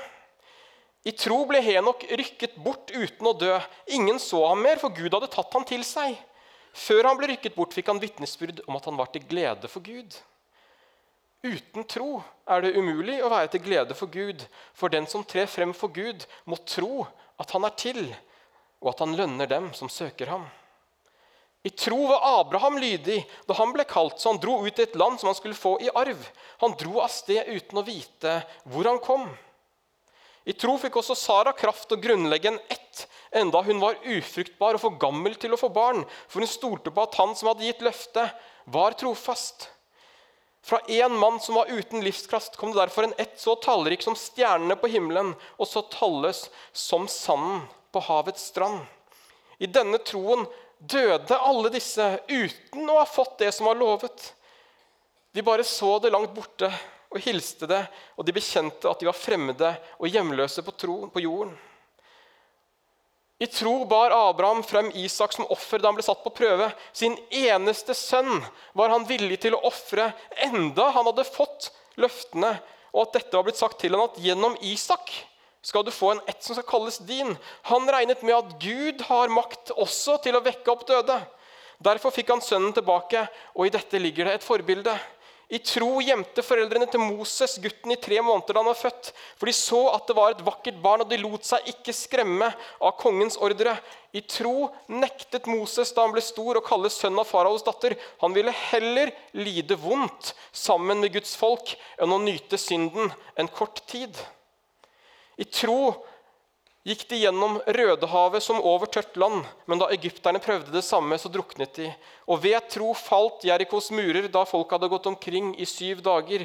I 1.04 1.12
tro 1.12 1.42
ble 1.46 1.60
Henok 1.62 2.06
rykket 2.08 2.56
bort 2.64 2.90
uten 2.90 3.28
å 3.28 3.34
dø. 3.36 3.52
Ingen 3.94 4.18
så 4.22 4.40
ham 4.48 4.62
mer, 4.64 4.80
for 4.80 4.92
Gud 4.96 5.12
hadde 5.12 5.30
tatt 5.32 5.52
ham 5.54 5.66
til 5.68 5.84
seg. 5.86 6.16
Før 6.74 7.10
han 7.10 7.18
ble 7.20 7.28
rykket 7.30 7.54
bort, 7.54 7.76
fikk 7.76 7.92
han 7.92 8.00
vitnesbyrd 8.02 8.64
om 8.66 8.78
at 8.78 8.88
han 8.88 8.98
var 8.98 9.12
til 9.12 9.26
glede 9.28 9.70
for 9.70 9.84
Gud. 9.84 10.16
Uten 11.44 11.84
tro 11.84 12.22
er 12.48 12.64
det 12.64 12.74
umulig 12.74 13.20
å 13.20 13.30
være 13.30 13.52
til 13.52 13.62
glede 13.66 13.94
for 13.94 14.10
Gud, 14.10 14.42
for 14.72 14.90
den 14.90 15.06
som 15.06 15.26
trer 15.28 15.46
frem 15.46 15.76
for 15.76 15.92
Gud, 15.92 16.24
må 16.48 16.56
tro 16.64 17.04
at 17.38 17.52
han 17.52 17.68
er 17.68 17.76
til, 17.78 18.06
og 18.80 18.94
at 18.94 19.04
han 19.04 19.14
lønner 19.18 19.50
dem 19.50 19.70
som 19.76 19.92
søker 19.92 20.32
ham. 20.32 20.48
I 21.64 21.70
tro 21.70 22.06
var 22.06 22.40
Abraham 22.40 22.76
lydig 22.78 23.22
da 23.48 23.56
han 23.56 23.72
ble 23.72 23.86
kalt, 23.88 24.18
så 24.20 24.34
han 24.34 24.40
dro 24.40 24.58
ut 24.66 24.74
til 24.76 24.84
et 24.84 24.98
land 25.00 25.16
som 25.20 25.30
han 25.30 25.36
skulle 25.38 25.56
få 25.56 25.78
i 25.80 25.88
arv. 25.96 26.20
Han 26.60 26.76
dro 26.76 26.98
av 27.00 27.08
sted 27.08 27.48
uten 27.48 27.80
å 27.80 27.86
vite 27.86 28.34
hvor 28.68 28.84
han 28.84 29.00
kom. 29.00 29.30
I 30.44 30.52
tro 30.52 30.74
fikk 30.76 30.98
også 31.00 31.16
Sara 31.16 31.54
kraft 31.56 31.88
til 31.88 31.96
å 31.96 32.04
grunnlegge 32.04 32.50
en 32.50 32.60
ett, 32.68 33.06
enda 33.32 33.62
hun 33.64 33.80
var 33.80 33.96
ufruktbar 34.04 34.76
og 34.76 34.82
for 34.82 34.98
gammel 35.00 35.38
til 35.40 35.56
å 35.56 35.58
få 35.58 35.70
barn, 35.72 36.02
for 36.28 36.44
hun 36.44 36.52
stolte 36.52 36.92
på 36.92 37.06
at 37.06 37.16
han 37.16 37.32
som 37.32 37.48
hadde 37.48 37.64
gitt 37.64 37.80
løftet, 37.86 38.34
var 38.68 38.96
trofast. 39.00 39.70
Fra 40.64 40.82
en 41.00 41.16
mann 41.20 41.40
som 41.40 41.56
var 41.56 41.72
uten 41.72 42.04
livskraft, 42.04 42.58
kom 42.60 42.72
det 42.72 42.82
derfor 42.82 43.08
en 43.08 43.16
ett 43.20 43.40
så 43.40 43.56
tallrik 43.60 44.04
som 44.04 44.16
stjernene 44.16 44.76
på 44.80 44.92
himmelen, 44.92 45.32
og 45.56 45.68
så 45.68 45.80
talløs 45.92 46.46
som 46.76 47.08
sanden 47.08 47.64
på 47.92 48.04
havets 48.04 48.50
strand. 48.52 48.84
I 49.60 49.68
denne 49.70 50.00
troen 50.04 50.44
døde 50.90 51.36
alle 51.36 51.70
disse 51.74 52.06
uten 52.28 52.88
å 52.90 52.98
ha 53.00 53.06
fått 53.08 53.38
det 53.42 53.52
som 53.56 53.68
var 53.68 53.78
lovet. 53.78 54.32
De 55.34 55.42
bare 55.42 55.64
så 55.66 55.96
det 55.98 56.12
langt 56.14 56.34
borte 56.34 56.70
og 57.14 57.22
hilste 57.22 57.68
det, 57.70 57.82
og 58.18 58.26
de 58.26 58.34
bekjente 58.34 58.90
at 58.90 59.00
de 59.00 59.08
var 59.08 59.16
fremmede 59.18 59.70
og 60.00 60.10
hjemløse 60.10 60.64
på, 60.66 60.74
tro, 60.78 60.96
på 61.14 61.22
jorden. 61.22 61.54
I 63.42 63.46
tro 63.50 63.80
bar 63.90 64.14
Abraham 64.14 64.62
frem 64.62 64.92
Isak 64.94 65.34
som 65.34 65.48
offer 65.50 65.82
da 65.82 65.90
han 65.90 65.98
ble 65.98 66.04
satt 66.06 66.22
på 66.22 66.32
prøve. 66.34 66.68
Sin 66.94 67.16
eneste 67.34 67.94
sønn 67.98 68.38
var 68.78 68.92
han 68.94 69.06
villig 69.08 69.40
til 69.42 69.56
å 69.56 69.62
ofre, 69.68 70.12
enda 70.46 70.88
han 70.94 71.10
hadde 71.10 71.26
fått 71.26 71.72
løftene, 72.00 72.54
og 72.94 73.08
at 73.08 73.18
dette 73.18 73.34
var 73.34 73.46
blitt 73.46 73.58
sagt 73.58 73.80
til 73.82 73.94
ham 73.94 74.06
at 74.06 74.20
gjennom 74.22 74.54
Isak 74.62 75.10
skal 75.64 75.84
du 75.84 75.90
få 75.94 76.12
en 76.12 76.20
ett 76.28 76.42
som 76.44 76.56
skal 76.56 76.68
kalles 76.68 77.00
din. 77.08 77.32
Han 77.70 77.88
regnet 77.88 78.22
med 78.22 78.36
at 78.36 78.54
Gud 78.60 79.00
har 79.08 79.32
makt 79.32 79.72
også 79.72 80.18
til 80.24 80.36
å 80.36 80.44
vekke 80.44 80.70
opp 80.72 80.84
døde. 80.88 81.16
Derfor 81.84 82.12
fikk 82.14 82.30
han 82.34 82.44
sønnen 82.44 82.74
tilbake, 82.76 83.26
og 83.56 83.66
i 83.66 83.72
dette 83.72 84.00
ligger 84.00 84.28
det 84.28 84.38
et 84.38 84.46
forbilde. 84.46 84.94
I 85.52 85.58
tro 85.60 86.00
gjemte 86.00 86.42
foreldrene 86.42 86.86
til 86.88 87.02
Moses 87.02 87.58
gutten 87.60 87.92
i 87.92 87.98
tre 88.00 88.16
måneder 88.24 88.56
da 88.56 88.62
han 88.62 88.70
var 88.70 88.78
født. 88.78 89.10
For 89.36 89.50
de 89.50 89.54
så 89.56 89.80
at 89.92 90.06
det 90.08 90.16
var 90.16 90.32
et 90.32 90.44
vakkert 90.44 90.78
barn, 90.82 91.04
og 91.04 91.10
de 91.10 91.18
lot 91.20 91.44
seg 91.46 91.68
ikke 91.74 91.94
skremme 91.96 92.48
av 92.80 92.94
kongens 93.00 93.36
ordre. 93.36 93.76
I 94.16 94.22
tro 94.24 94.70
nektet 94.88 95.48
Moses 95.50 95.92
da 95.94 96.06
han 96.06 96.14
ble 96.14 96.24
stor, 96.24 96.56
å 96.58 96.64
kalle 96.64 96.92
sønn 96.92 97.20
av 97.20 97.28
faraos 97.28 97.66
datter. 97.66 97.96
Han 98.24 98.36
ville 98.36 98.54
heller 98.70 99.12
lide 99.36 99.76
vondt 99.80 100.32
sammen 100.52 101.04
med 101.04 101.12
Guds 101.16 101.36
folk 101.38 101.76
enn 102.00 102.14
å 102.14 102.22
nyte 102.24 102.60
synden 102.60 103.12
en 103.36 103.52
kort 103.52 103.84
tid. 103.90 104.16
I 105.40 105.44
tro 105.44 105.94
gikk 106.84 107.06
de 107.08 107.22
gjennom 107.22 107.56
Rødehavet 107.64 108.44
som 108.44 108.60
over 108.60 108.90
tørt 108.92 109.16
land, 109.16 109.46
men 109.66 109.80
da 109.80 109.88
egypterne 109.94 110.42
prøvde 110.42 110.74
det 110.74 110.84
samme, 110.84 111.16
så 111.18 111.32
druknet 111.32 111.72
de. 111.80 111.88
Og 112.28 112.42
ved 112.44 112.68
tro 112.72 112.92
falt 112.98 113.46
Jerikos 113.48 113.90
murer 113.94 114.28
da 114.28 114.44
folk 114.48 114.76
hadde 114.76 114.92
gått 114.92 115.08
omkring 115.08 115.54
i 115.56 115.68
syv 115.68 116.04
dager. 116.04 116.44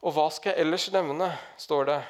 Og 0.00 0.14
hva 0.16 0.30
skal 0.32 0.54
jeg 0.54 0.64
ellers 0.64 0.86
nevne, 0.94 1.32
står 1.60 1.88
det. 1.90 2.00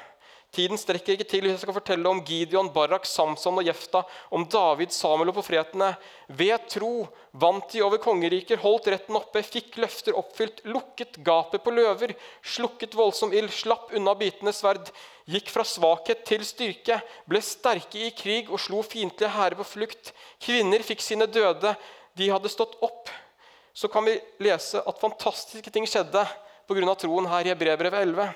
Tiden 0.51 0.75
strekker 0.75 1.15
ikke 1.15 1.27
til 1.31 1.45
hvis 1.45 1.53
jeg 1.53 1.61
skal 1.61 1.75
fortelle 1.77 2.09
om 2.11 2.19
Gideon, 2.27 2.67
Barak, 2.75 3.05
Samson 3.07 3.61
og 3.61 3.63
Jefta, 3.63 4.01
om 4.35 4.43
David, 4.51 4.91
Samuel 4.91 5.31
og 5.31 5.37
profetene. 5.37 5.93
Ved 6.27 6.65
tro 6.73 7.05
vant 7.39 7.71
de 7.71 7.79
over 7.85 8.01
kongeriker, 8.03 8.59
holdt 8.59 8.89
retten 8.91 9.15
oppe, 9.15 9.45
fikk 9.47 9.79
løfter 9.79 10.19
oppfylt, 10.19 10.59
lukket 10.67 11.21
gapet 11.23 11.63
på 11.63 11.71
løver, 11.71 12.11
slukket 12.43 12.99
voldsom 12.99 13.31
ild, 13.31 13.47
slapp 13.55 13.95
unna 13.95 14.11
bitende 14.19 14.51
sverd, 14.51 14.91
gikk 15.31 15.53
fra 15.55 15.63
svakhet 15.63 16.27
til 16.27 16.43
styrke, 16.43 16.99
ble 17.31 17.39
sterke 17.39 18.03
i 18.09 18.11
krig 18.11 18.51
og 18.51 18.59
slo 18.59 18.83
fiendtlige 18.83 19.31
hærer 19.31 19.55
på 19.55 19.69
flukt. 19.71 20.11
Kvinner 20.43 20.83
fikk 20.83 20.99
sine 21.05 21.31
døde, 21.31 21.77
de 22.19 22.31
hadde 22.33 22.51
stått 22.51 22.75
opp. 22.83 23.07
Så 23.71 23.87
kan 23.87 24.03
vi 24.03 24.19
lese 24.43 24.83
at 24.83 24.99
fantastiske 24.99 25.71
ting 25.71 25.87
skjedde 25.87 26.27
pga. 26.67 26.95
troen 26.99 27.31
her 27.31 27.47
i 27.47 27.55
Hebrevbrevet 27.55 28.03
11. 28.03 28.33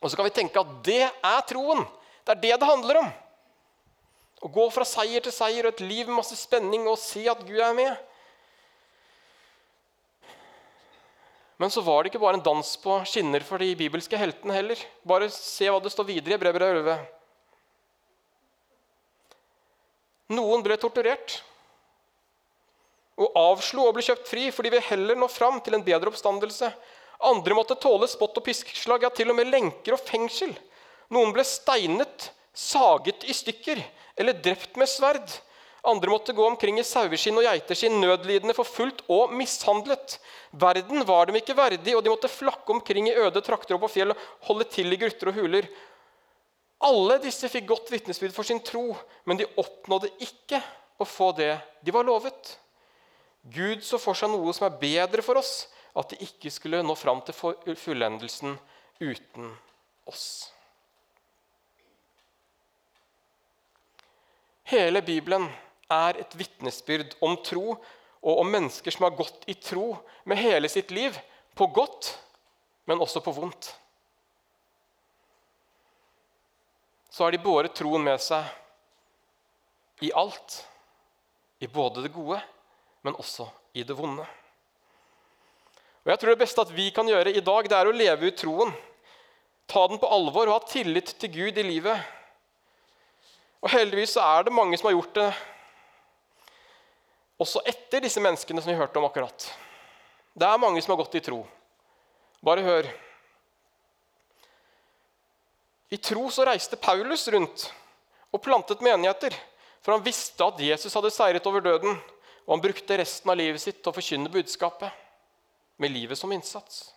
Og 0.00 0.10
så 0.10 0.16
kan 0.16 0.26
vi 0.26 0.34
tenke 0.34 0.60
at 0.60 0.70
det 0.86 1.02
er 1.06 1.42
troen. 1.48 1.84
Det 2.24 2.36
er 2.36 2.42
det 2.44 2.54
det 2.60 2.68
handler 2.68 3.02
om. 3.02 3.10
Å 4.40 4.48
gå 4.48 4.66
fra 4.72 4.86
seier 4.88 5.20
til 5.24 5.34
seier 5.34 5.68
og 5.68 5.74
et 5.74 5.84
liv 5.84 6.08
med 6.08 6.22
masse 6.22 6.36
spenning 6.40 6.86
og 6.88 7.00
se 7.00 7.26
at 7.28 7.42
Gud 7.44 7.60
er 7.60 7.76
med. 7.76 7.92
Men 11.60 11.72
så 11.72 11.82
var 11.84 12.00
det 12.00 12.08
ikke 12.08 12.22
bare 12.22 12.38
en 12.38 12.44
dans 12.44 12.68
på 12.80 12.94
skinner 13.04 13.44
for 13.44 13.60
de 13.60 13.74
bibelske 13.76 14.16
heltene 14.16 14.54
heller. 14.56 14.80
Bare 15.04 15.28
se 15.34 15.68
hva 15.68 15.76
det 15.84 15.92
står 15.92 16.08
videre 16.08 16.38
i 16.38 16.40
Brevet 16.40 16.64
11. 16.64 16.96
Noen 20.32 20.64
ble 20.64 20.78
torturert 20.80 21.42
og 23.20 23.36
avslo 23.36 23.84
å 23.84 23.92
bli 23.92 24.06
kjøpt 24.06 24.30
fri, 24.30 24.46
for 24.54 24.64
de 24.64 24.72
vil 24.72 24.86
heller 24.86 25.18
nå 25.20 25.28
fram 25.28 25.58
til 25.60 25.76
en 25.76 25.84
bedre 25.84 26.08
oppstandelse. 26.08 26.70
Andre 27.28 27.56
måtte 27.56 27.76
tåle 27.76 28.08
spott 28.08 28.38
og 28.40 28.44
piskeslag, 28.46 29.04
ja, 29.04 29.10
til 29.12 29.30
og 29.32 29.36
med 29.36 29.50
lenker 29.52 29.96
og 29.96 30.02
fengsel. 30.02 30.54
Noen 31.12 31.34
ble 31.36 31.44
steinet, 31.44 32.30
saget 32.56 33.26
i 33.28 33.34
stykker 33.36 33.80
eller 34.20 34.38
drept 34.40 34.78
med 34.80 34.88
sverd. 34.88 35.28
Andre 35.90 36.12
måtte 36.12 36.34
gå 36.36 36.44
omkring 36.44 36.78
i 36.80 36.84
saueskinn 36.84 37.38
og 37.40 37.46
geiteskinn, 37.46 38.00
nødlidende, 38.02 38.56
forfulgt 38.56 39.00
og 39.08 39.32
mishandlet. 39.32 40.18
Verden 40.52 41.06
var 41.08 41.28
dem 41.28 41.38
ikke 41.40 41.56
verdig, 41.56 41.94
og 41.96 42.04
de 42.04 42.12
måtte 42.12 42.28
flakke 42.28 42.74
omkring 42.74 43.08
i 43.08 43.16
øde 43.16 43.40
trakter 43.44 43.76
og 43.76 43.86
på 43.86 43.94
fjell 43.94 44.12
og 44.12 44.26
holde 44.48 44.68
til 44.72 44.92
i 44.92 45.00
grutter 45.00 45.32
og 45.32 45.40
huler. 45.40 45.68
Alle 46.84 47.18
disse 47.20 47.48
fikk 47.52 47.66
godt 47.68 47.92
vitnesbyrd 47.92 48.36
for 48.36 48.48
sin 48.48 48.60
tro, 48.64 48.92
men 49.28 49.40
de 49.40 49.48
oppnådde 49.60 50.12
ikke 50.24 50.60
å 51.00 51.08
få 51.08 51.32
det 51.36 51.54
de 51.84 51.96
var 51.96 52.04
lovet. 52.08 52.56
Gud 53.52 53.84
så 53.84 54.00
for 54.00 54.16
seg 54.16 54.32
noe 54.32 54.52
som 54.56 54.68
er 54.68 54.78
bedre 54.80 55.24
for 55.24 55.40
oss, 55.40 55.64
at 55.96 56.12
de 56.12 56.20
ikke 56.24 56.52
skulle 56.52 56.82
nå 56.84 56.94
fram 56.98 57.22
til 57.26 57.34
fullendelsen 57.78 58.56
uten 59.00 59.50
oss. 60.10 60.52
Hele 64.70 65.02
Bibelen 65.02 65.48
er 65.90 66.20
et 66.22 66.36
vitnesbyrd 66.38 67.16
om 67.26 67.34
tro 67.42 67.74
og 68.20 68.42
om 68.42 68.50
mennesker 68.52 68.94
som 68.94 69.08
har 69.08 69.16
gått 69.18 69.48
i 69.50 69.56
tro 69.58 69.96
med 70.28 70.38
hele 70.38 70.68
sitt 70.70 70.92
liv, 70.94 71.16
på 71.54 71.66
godt, 71.74 72.12
men 72.86 73.00
også 73.02 73.22
på 73.24 73.32
vondt. 73.34 73.72
Så 77.10 77.24
har 77.24 77.34
de 77.34 77.42
båret 77.42 77.74
troen 77.74 78.04
med 78.06 78.20
seg 78.22 78.46
i 80.06 80.12
alt, 80.14 80.60
i 81.60 81.66
både 81.66 82.04
det 82.06 82.12
gode, 82.14 82.38
men 83.02 83.18
også 83.18 83.48
i 83.74 83.82
det 83.84 83.96
vonde. 83.98 84.24
Og 86.10 86.16
jeg 86.16 86.24
tror 86.24 86.34
Det 86.34 86.42
beste 86.42 86.62
at 86.66 86.70
vi 86.74 86.88
kan 86.90 87.06
gjøre 87.06 87.30
i 87.30 87.40
dag, 87.40 87.66
det 87.70 87.76
er 87.76 87.86
å 87.86 87.94
leve 87.94 88.26
ut 88.26 88.38
troen. 88.40 88.72
Ta 89.70 89.84
den 89.86 90.00
på 90.02 90.08
alvor 90.10 90.48
og 90.48 90.56
ha 90.56 90.62
tillit 90.66 91.12
til 91.22 91.30
Gud 91.30 91.58
i 91.62 91.62
livet. 91.62 92.00
Og 93.62 93.70
heldigvis 93.70 94.16
så 94.16 94.24
er 94.26 94.48
det 94.48 94.54
mange 94.56 94.74
som 94.74 94.88
har 94.88 94.96
gjort 94.96 95.14
det 95.14 95.28
også 97.38 97.62
etter 97.62 98.02
disse 98.02 98.18
menneskene 98.18 98.58
som 98.58 98.72
vi 98.72 98.80
hørte 98.80 98.98
om 98.98 99.06
akkurat. 99.06 99.46
Det 100.34 100.48
er 100.48 100.58
mange 100.58 100.82
som 100.82 100.96
har 100.96 100.98
gått 101.04 101.14
i 101.20 101.22
tro. 101.22 101.44
Bare 102.42 102.64
hør. 102.66 102.88
I 105.94 106.00
tro 106.10 106.26
så 106.34 106.48
reiste 106.48 106.80
Paulus 106.80 107.28
rundt 107.30 107.68
og 108.34 108.42
plantet 108.42 108.82
menigheter, 108.82 109.30
for 109.78 109.94
han 109.94 110.02
visste 110.02 110.42
at 110.42 110.58
Jesus 110.58 110.98
hadde 110.98 111.14
seiret 111.14 111.46
over 111.46 111.62
døden, 111.62 111.94
og 112.48 112.56
han 112.56 112.66
brukte 112.66 112.98
resten 112.98 113.30
av 113.30 113.38
livet 113.38 113.62
sitt 113.62 113.78
til 113.78 113.94
å 113.94 113.94
forkynne 113.94 114.34
budskapet, 114.34 114.90
med 115.80 115.94
livet 115.94 116.18
som 116.18 116.32
innsats. 116.32 116.90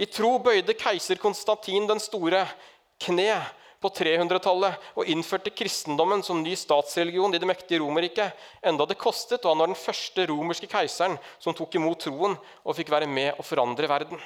I 0.00 0.08
tro 0.08 0.38
bøyde 0.40 0.74
keiser 0.74 1.20
Konstantin 1.20 1.86
den 1.86 2.00
store 2.00 2.46
kne 3.02 3.34
på 3.82 3.90
300-tallet 3.92 4.92
og 4.96 5.08
innførte 5.10 5.52
kristendommen 5.52 6.22
som 6.24 6.40
ny 6.42 6.54
statsreligion 6.56 7.34
i 7.34 7.40
det 7.42 7.48
mektige 7.50 7.82
Romerriket, 7.82 8.36
enda 8.62 8.86
det 8.86 9.00
kostet, 9.00 9.42
og 9.42 9.52
han 9.52 9.64
var 9.64 9.72
den 9.72 9.78
første 9.78 10.26
romerske 10.30 10.70
keiseren 10.70 11.18
som 11.42 11.56
tok 11.56 11.76
imot 11.76 12.04
troen 12.06 12.36
og 12.38 12.78
fikk 12.78 12.92
være 12.94 13.10
med 13.10 13.34
å 13.36 13.46
forandre 13.46 13.90
verden. 13.90 14.22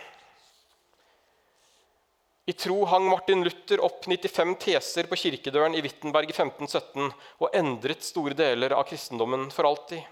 I 2.46 2.54
tro 2.54 2.84
hang 2.86 3.08
Martin 3.10 3.42
Luther 3.42 3.80
opp 3.82 4.04
95 4.06 4.52
teser 4.62 5.08
på 5.10 5.18
kirkedøren 5.18 5.74
i 5.74 5.80
Wittenberg 5.82 6.30
i 6.30 6.36
1517 6.36 7.08
og 7.42 7.56
endret 7.58 8.06
store 8.06 8.36
deler 8.38 8.76
av 8.76 8.86
kristendommen 8.86 9.48
for 9.50 9.66
alltid. 9.66 10.04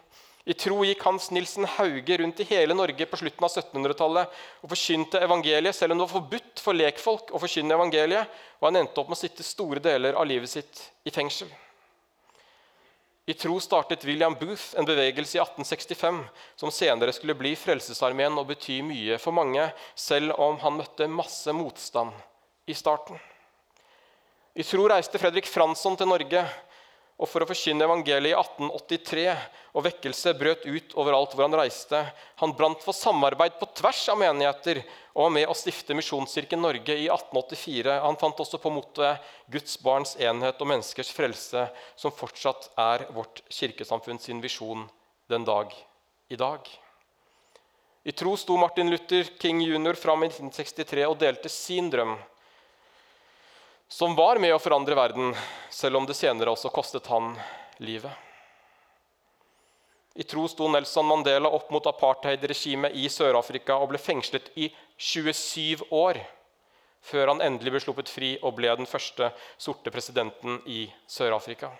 I 0.45 0.55
tro 0.61 0.83
gikk 0.85 1.01
Hans 1.07 1.31
Nilsen 1.33 1.65
Hauge 1.79 2.19
rundt 2.21 2.41
i 2.41 2.47
hele 2.51 2.77
Norge 2.77 3.07
på 3.09 3.17
slutten 3.17 3.47
av 3.47 3.53
1700-tallet 3.53 4.41
og 4.61 4.73
forkynte 4.75 5.23
evangeliet, 5.25 5.73
selv 5.73 5.95
om 5.95 6.01
det 6.01 6.05
var 6.05 6.17
forbudt 6.19 6.61
for 6.61 6.77
lekfolk 6.77 7.33
å 7.33 7.41
forkynne 7.41 7.73
evangeliet, 7.79 8.35
og 8.61 8.69
han 8.69 8.83
endte 8.83 9.01
opp 9.01 9.09
med 9.09 9.17
å 9.17 9.23
sitte 9.23 9.47
store 9.47 9.81
deler 9.81 10.19
av 10.21 10.29
livet 10.29 10.53
sitt 10.53 10.83
i 11.09 11.15
fengsel. 11.15 11.49
I 13.25 13.33
tro 13.41 13.57
startet 13.57 14.05
William 14.05 14.35
Booth 14.37 14.75
en 14.77 14.85
bevegelse 14.85 15.39
i 15.39 15.41
1865 15.41 16.19
som 16.61 16.73
senere 16.75 17.15
skulle 17.17 17.37
bli 17.39 17.55
Frelsesarmeen 17.57 18.37
og 18.37 18.51
bety 18.51 18.83
mye 18.85 19.17
for 19.23 19.33
mange, 19.33 19.65
selv 19.97 20.37
om 20.37 20.61
han 20.61 20.77
møtte 20.77 21.09
masse 21.09 21.57
motstand 21.57 22.13
i 22.69 22.77
starten. 22.77 23.17
I 24.55 24.63
tro 24.69 24.85
reiste 24.93 25.19
Fredrik 25.19 25.49
Fransson 25.49 25.97
til 25.97 26.13
Norge 26.13 26.45
og 27.25 27.31
for 27.31 27.40
å 27.40 27.49
forkynne 27.49 27.87
evangeliet 27.87 28.35
i 28.35 28.37
1883, 28.37 29.25
og 29.75 29.87
vekkelse 29.87 30.35
brøt 30.37 30.66
ut 30.69 30.93
overalt 31.00 31.33
hvor 31.33 31.47
han 31.47 31.57
reiste. 31.57 32.02
Han 32.43 32.52
brant 32.57 32.85
for 32.85 32.97
samarbeid 32.97 33.57
på 33.59 33.69
tvers 33.81 34.02
av 34.12 34.21
menigheter 34.21 34.83
og 35.14 35.23
var 35.25 35.33
med 35.38 35.49
å 35.49 35.57
stifte 35.57 35.97
Misjonskirken 35.97 36.61
Norge 36.61 36.95
i 36.95 37.09
1884. 37.09 37.97
Han 38.04 38.19
fant 38.21 38.43
også 38.45 38.61
på 38.61 38.73
mottoet 38.75 39.25
'Guds 39.49 39.78
barns 39.83 40.14
enhet 40.21 40.61
og 40.61 40.71
menneskers 40.71 41.11
frelse', 41.16 41.64
som 41.97 42.12
fortsatt 42.12 42.69
er 42.76 43.09
vårt 43.16 43.40
kirkesamfunn 43.49 44.21
sin 44.21 44.45
visjon 44.45 44.85
den 45.33 45.49
dag 45.49 45.73
i 46.28 46.37
dag. 46.37 46.69
I 48.04 48.12
tro 48.12 48.37
sto 48.37 48.59
Martin 48.61 48.93
Luther 48.93 49.25
King 49.40 49.64
jr. 49.64 49.97
fram 49.97 50.26
i 50.26 50.28
1963 50.28 51.07
og 51.09 51.16
delte 51.19 51.49
sin 51.49 51.88
drøm 51.90 52.19
som 53.88 54.14
var 54.17 54.41
med 54.43 54.55
å 54.55 54.61
forandre 54.62 54.97
verden, 54.99 55.35
selv 55.71 56.00
om 56.00 56.07
det 56.07 56.17
senere 56.19 56.53
også 56.53 56.73
kostet 56.75 57.07
han 57.12 57.35
livet. 57.79 58.12
I 60.14 60.23
tro 60.23 60.47
sto 60.49 60.69
Nelson 60.71 61.07
Mandela 61.07 61.50
opp 61.50 61.73
mot 61.75 61.87
apartheidregimet 61.91 62.95
i 62.95 63.09
Sør-Afrika 63.11 63.81
og 63.83 63.91
ble 63.91 63.99
fengslet 63.99 64.53
i 64.55 64.69
27 64.97 65.88
år 65.91 66.21
før 67.05 67.33
han 67.33 67.43
endelig 67.45 67.75
ble 67.75 67.81
sluppet 67.83 68.12
fri 68.12 68.31
og 68.41 68.55
ble 68.57 68.71
den 68.79 68.88
første 68.88 69.33
sorte 69.61 69.91
presidenten 69.93 70.61
i 70.71 70.87
Sør-Afrika. 71.11 71.73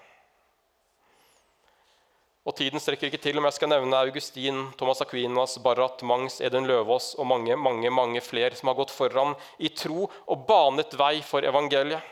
Og 2.45 2.53
Tiden 2.59 2.81
strekker 2.83 3.09
ikke 3.09 3.23
til 3.25 3.41
om 3.41 3.47
jeg 3.49 3.57
skal 3.57 3.71
nevne 3.73 3.97
Augustin, 4.05 4.59
Thomas 4.77 5.01
Aquinas, 5.01 5.57
Barrat, 5.65 6.03
Mangs, 6.05 6.43
Eden 6.45 6.69
Løvaas 6.69 7.15
og 7.17 7.29
mange 7.31 7.57
mange, 7.57 7.89
mange 7.91 8.21
flere 8.21 8.53
som 8.59 8.69
har 8.69 8.77
gått 8.77 8.93
foran 8.93 9.33
i 9.57 9.71
tro 9.73 10.11
og 10.11 10.45
banet 10.49 10.93
vei 11.01 11.23
for 11.25 11.47
evangeliet. 11.47 12.05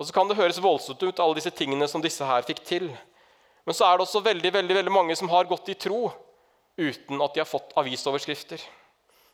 Og 0.00 0.08
Så 0.08 0.14
kan 0.16 0.26
det 0.28 0.38
høres 0.38 0.62
voldsomt 0.62 1.02
ut, 1.04 1.20
alle 1.20 1.36
disse 1.36 1.52
tingene 1.52 1.86
som 1.86 2.02
disse 2.02 2.24
her 2.24 2.42
fikk 2.42 2.64
til. 2.64 2.88
Men 3.68 3.76
så 3.76 3.86
er 3.86 3.98
det 3.98 4.06
også 4.06 4.24
veldig, 4.24 4.50
veldig, 4.52 4.74
veldig 4.80 4.92
mange 4.92 5.16
som 5.16 5.28
har 5.30 5.46
gått 5.46 5.68
i 5.68 5.78
tro 5.78 6.08
uten 6.80 7.20
at 7.22 7.34
de 7.34 7.42
har 7.44 7.46
fått 7.46 7.76
avisoverskrifter. 7.78 8.64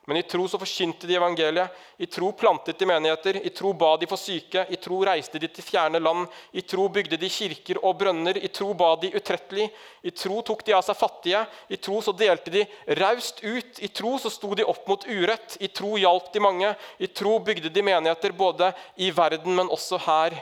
Men 0.09 0.17
i 0.17 0.23
tro 0.23 0.47
så 0.49 0.57
forkynte 0.57 1.05
de 1.07 1.19
evangeliet, 1.19 1.75
i 2.01 2.07
tro 2.09 2.31
plantet 2.33 2.79
de 2.81 2.87
menigheter, 2.89 3.37
i 3.45 3.51
tro 3.53 3.75
ba 3.77 3.91
de 4.01 4.07
for 4.09 4.17
syke, 4.17 4.63
i 4.73 4.79
tro 4.81 5.03
reiste 5.05 5.37
de 5.37 5.51
til 5.53 5.67
fjerne 5.67 6.01
land, 6.01 6.25
i 6.57 6.63
tro 6.65 6.87
bygde 6.89 7.19
de 7.21 7.29
kirker 7.29 7.77
og 7.83 7.99
brønner, 8.01 8.41
i 8.41 8.49
tro 8.49 8.71
ba 8.73 8.95
de 9.03 9.11
utrettelig, 9.13 9.67
i 10.01 10.15
tro 10.17 10.41
tok 10.49 10.65
de 10.65 10.77
av 10.79 10.87
seg 10.87 10.97
fattige, 10.97 11.45
i 11.69 11.77
tro 11.77 12.01
så 12.01 12.17
delte 12.17 12.55
de 12.57 12.65
raust 13.03 13.45
ut, 13.45 13.83
i 13.85 13.93
tro 14.01 14.15
så 14.17 14.33
sto 14.33 14.55
de 14.57 14.65
opp 14.65 14.89
mot 14.89 15.05
urett, 15.05 15.59
i 15.61 15.69
tro 15.69 15.93
hjalp 16.01 16.33
de 16.33 16.45
mange, 16.47 16.73
i 16.97 17.13
tro 17.13 17.37
bygde 17.45 17.69
de 17.69 17.85
menigheter 17.93 18.33
både 18.33 18.73
i 18.97 19.13
verden, 19.13 19.61
men 19.61 19.69
også 19.69 20.01
her 20.09 20.41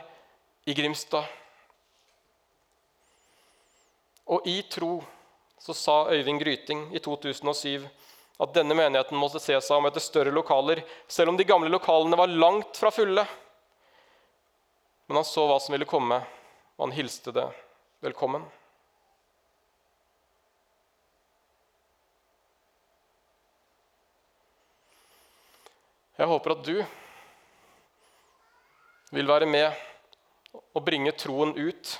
i 0.62 0.79
Grimstad. 0.79 1.26
Og 4.31 4.46
i 4.46 4.61
tro 4.70 5.00
så 5.59 5.74
sa 5.74 6.02
Øyvind 6.14 6.38
Gryting 6.38 6.92
i 6.94 7.02
2007 7.02 7.90
at 8.37 8.53
denne 8.53 8.77
menigheten 8.77 9.16
måtte 9.16 9.40
se 9.40 9.57
seg 9.57 9.79
om 9.79 9.88
etter 9.88 10.03
større 10.05 10.35
lokaler, 10.35 10.83
selv 11.09 11.33
om 11.33 11.38
de 11.38 11.46
gamle 11.49 11.70
lokalene 11.72 12.18
var 12.20 12.29
langt 12.29 12.77
fra 12.77 12.92
fulle. 12.92 13.25
Men 15.07 15.20
han 15.20 15.29
så 15.29 15.46
hva 15.49 15.57
som 15.62 15.72
ville 15.72 15.88
komme, 15.88 16.20
og 16.77 16.88
han 16.88 16.96
hilste 16.96 17.33
det 17.33 17.46
velkommen. 18.05 18.44
Jeg 26.16 26.29
håper 26.29 26.55
at 26.55 26.64
du 26.64 26.77
vil 29.12 29.29
være 29.29 29.49
med 29.49 29.68
og 30.72 30.85
bringe 30.85 31.12
troen 31.12 31.53
ut 31.57 31.92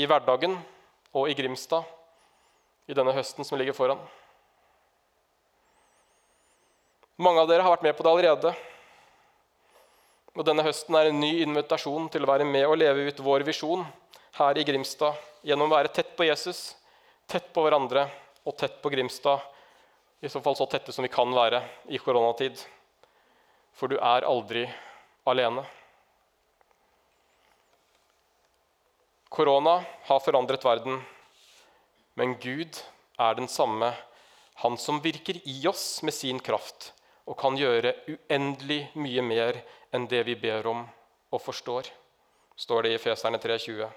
i 0.00 0.06
hverdagen 0.08 0.56
og 1.16 1.28
i 1.28 1.36
Grimstad 1.36 1.84
i 2.88 2.96
denne 2.96 3.12
høsten 3.12 3.44
som 3.44 3.60
ligger 3.60 3.76
foran. 3.76 4.00
Mange 7.18 7.42
av 7.42 7.48
dere 7.50 7.64
har 7.66 7.72
vært 7.74 7.82
med 7.82 7.96
på 7.98 8.04
det 8.06 8.10
allerede. 8.12 8.50
Og 10.38 10.44
denne 10.46 10.62
høsten 10.62 10.94
er 10.94 11.08
en 11.10 11.16
ny 11.18 11.40
invitasjon 11.42 12.04
til 12.14 12.22
å 12.22 12.28
være 12.30 12.44
med 12.46 12.62
og 12.68 12.76
leve 12.78 13.08
ut 13.08 13.22
vår 13.26 13.42
visjon 13.48 13.80
her 14.38 14.58
i 14.60 14.62
Grimstad 14.62 15.16
gjennom 15.42 15.66
å 15.66 15.74
være 15.74 15.90
tett 15.96 16.12
på 16.14 16.28
Jesus, 16.28 16.76
tett 17.26 17.48
på 17.50 17.64
hverandre 17.64 18.04
og 18.46 18.54
tett 18.60 18.76
på 18.78 18.92
Grimstad. 18.92 19.42
I 20.22 20.30
så 20.30 20.38
fall 20.44 20.54
så 20.60 20.68
tette 20.70 20.94
som 20.94 21.02
vi 21.02 21.10
kan 21.10 21.34
være 21.34 21.58
i 21.90 21.98
koronatid. 21.98 22.60
For 23.74 23.90
du 23.90 23.96
er 23.98 24.26
aldri 24.28 24.62
alene. 25.26 25.64
Korona 29.26 29.80
har 30.06 30.22
forandret 30.22 30.62
verden, 30.62 31.02
men 32.14 32.36
Gud 32.38 32.78
er 33.18 33.34
den 33.34 33.50
samme, 33.50 33.90
han 34.62 34.78
som 34.78 35.02
virker 35.02 35.42
i 35.42 35.58
oss 35.66 35.98
med 36.06 36.14
sin 36.14 36.38
kraft 36.38 36.92
og 37.28 37.36
kan 37.36 37.56
gjøre 37.60 37.92
uendelig 38.08 38.80
mye 38.96 39.22
mer 39.24 39.60
enn 39.92 40.06
det 40.08 40.22
vi 40.24 40.36
ber 40.40 40.66
om 40.70 40.84
og 41.28 41.42
forstår, 41.44 41.90
står 42.56 42.86
det 42.86 42.94
i 42.94 43.00
Feserne 43.02 43.40
3,20. 43.42 43.88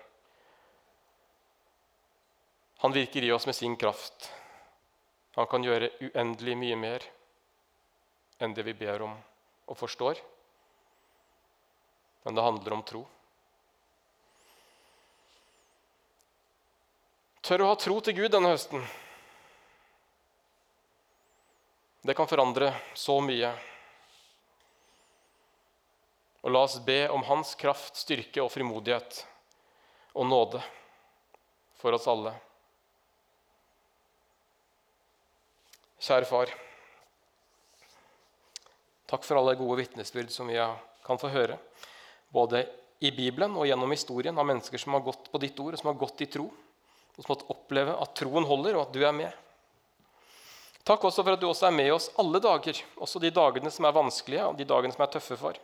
Han 2.84 2.96
virker 2.96 3.24
i 3.24 3.32
oss 3.32 3.46
med 3.48 3.56
sin 3.56 3.78
kraft. 3.80 4.28
Han 5.38 5.48
kan 5.48 5.64
gjøre 5.64 5.94
uendelig 6.10 6.58
mye 6.60 6.76
mer 6.76 7.06
enn 8.42 8.56
det 8.58 8.66
vi 8.68 8.76
ber 8.76 9.06
om 9.06 9.16
og 9.70 9.78
forstår. 9.80 10.20
Men 12.26 12.36
det 12.36 12.44
handler 12.44 12.76
om 12.76 12.84
tro. 12.84 13.06
Tør 17.42 17.64
å 17.64 17.72
ha 17.72 17.78
tro 17.80 17.96
til 18.04 18.18
Gud 18.18 18.34
denne 18.34 18.52
høsten. 18.52 18.84
Det 22.02 22.14
kan 22.18 22.28
forandre 22.28 22.74
så 22.98 23.20
mye. 23.22 23.52
Og 26.42 26.50
la 26.50 26.64
oss 26.66 26.80
be 26.82 27.04
om 27.14 27.22
Hans 27.28 27.54
kraft, 27.56 28.00
styrke 28.02 28.42
og 28.42 28.50
frimodighet 28.50 29.20
og 30.18 30.26
nåde 30.26 30.62
for 31.78 31.94
oss 31.94 32.08
alle. 32.10 32.34
Kjære 36.02 36.26
far. 36.26 36.56
Takk 39.12 39.28
for 39.28 39.38
alle 39.38 39.54
gode 39.60 39.84
vitnesbyrd 39.84 40.34
som 40.34 40.50
vi 40.50 40.58
kan 41.06 41.22
få 41.22 41.30
høre. 41.30 41.60
Både 42.34 42.64
i 43.04 43.12
Bibelen 43.14 43.54
og 43.60 43.68
gjennom 43.70 43.94
historien 43.94 44.38
av 44.38 44.48
mennesker 44.50 44.82
som 44.82 44.98
har 44.98 45.06
gått 45.06 45.30
på 45.30 45.42
ditt 45.42 45.60
ord, 45.62 45.76
og 45.76 45.82
som 45.82 45.92
har 45.92 46.02
gått 46.02 46.26
i 46.26 46.30
tro. 46.32 46.48
Og 46.50 47.20
som 47.20 47.28
har 47.28 47.36
fått 47.36 47.50
oppleve 47.54 47.94
at 48.02 48.18
troen 48.18 48.48
holder, 48.50 48.78
og 48.78 48.88
at 48.88 48.98
du 48.98 49.06
er 49.06 49.14
med. 49.14 49.51
Takk 50.88 51.04
også 51.06 51.24
for 51.24 51.36
at 51.36 51.42
du 51.42 51.48
også 51.50 51.68
er 51.68 51.76
med 51.76 51.92
oss 51.94 52.10
alle 52.22 52.42
dager, 52.42 52.80
også 52.98 53.22
de 53.22 53.30
dagene 53.34 53.70
som 53.74 53.86
er 53.86 53.96
vanskelige 53.96 54.48
og 54.48 54.58
de 54.58 54.66
dagene 54.66 54.96
som 54.96 55.04
er 55.06 55.12
tøffe 55.14 55.38
for. 55.38 55.60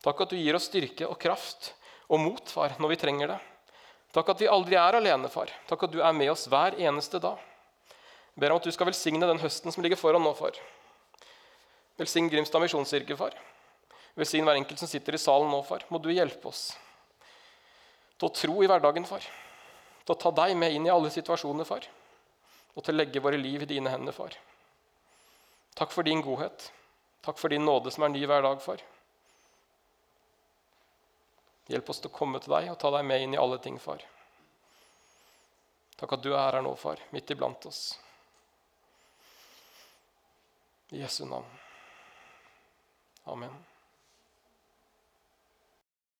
Takk 0.00 0.24
at 0.24 0.32
du 0.32 0.38
gir 0.40 0.56
oss 0.56 0.70
styrke 0.70 1.08
og 1.08 1.18
kraft 1.20 1.74
og 2.08 2.22
mot, 2.22 2.42
far, 2.48 2.74
når 2.80 2.94
vi 2.94 3.00
trenger 3.02 3.34
det. 3.34 3.38
Takk 4.16 4.32
at 4.32 4.40
vi 4.42 4.48
aldri 4.50 4.78
er 4.80 4.96
alene, 4.98 5.28
far. 5.30 5.52
Takk 5.68 5.84
at 5.86 5.92
du 5.92 6.00
er 6.02 6.16
med 6.16 6.32
oss 6.32 6.48
hver 6.50 6.78
eneste 6.80 7.20
dag. 7.22 7.38
Jeg 8.34 8.42
ber 8.42 8.54
om 8.54 8.58
at 8.58 8.66
du 8.66 8.72
skal 8.74 8.88
velsigne 8.88 9.28
den 9.28 9.42
høsten 9.42 9.70
som 9.70 9.84
ligger 9.84 10.00
foran 10.00 10.24
nå, 10.24 10.32
far. 10.34 10.56
Velsign 12.00 12.30
Grimstad 12.32 12.64
misjonskirke, 12.64 13.18
far. 13.20 13.36
Velsign 14.18 14.48
hver 14.48 14.56
enkelt 14.58 14.80
som 14.80 14.88
sitter 14.88 15.14
i 15.14 15.20
salen 15.20 15.52
nå, 15.52 15.60
far. 15.68 15.84
Må 15.92 16.00
du 16.02 16.08
hjelpe 16.10 16.48
oss 16.48 16.70
til 18.16 18.28
å 18.28 18.34
tro 18.34 18.58
i 18.64 18.68
hverdagen, 18.68 19.06
far. 19.08 19.24
Til 20.04 20.16
å 20.16 20.20
ta 20.24 20.32
deg 20.42 20.56
med 20.58 20.74
inn 20.74 20.88
i 20.88 20.92
alle 20.92 21.12
situasjoner, 21.12 21.68
far. 21.68 21.84
Og 22.76 22.84
til 22.84 22.94
å 22.94 23.00
legge 23.00 23.22
våre 23.22 23.40
liv 23.40 23.64
i 23.64 23.70
dine 23.72 23.90
hender, 23.92 24.14
far. 24.14 24.36
Takk 25.78 25.92
for 25.94 26.06
din 26.06 26.22
godhet. 26.22 26.70
Takk 27.24 27.38
for 27.38 27.52
din 27.52 27.64
nåde 27.64 27.90
som 27.90 28.06
er 28.06 28.12
ny 28.14 28.22
hver 28.26 28.44
dag, 28.46 28.62
far. 28.62 28.82
Hjelp 31.70 31.90
oss 31.90 32.00
til 32.02 32.10
å 32.10 32.14
komme 32.14 32.40
til 32.42 32.54
deg 32.54 32.70
og 32.72 32.78
ta 32.82 32.90
deg 32.96 33.06
med 33.06 33.22
inn 33.22 33.36
i 33.36 33.40
alle 33.40 33.60
ting, 33.62 33.78
far. 33.78 34.02
Takk 36.00 36.16
at 36.16 36.22
du 36.24 36.32
er 36.32 36.40
her 36.40 36.62
nå, 36.64 36.74
far, 36.80 37.02
midt 37.14 37.30
iblant 37.30 37.66
oss. 37.68 37.82
I 40.90 41.04
Jesu 41.04 41.22
navn. 41.28 41.58
Amen. 43.30 43.69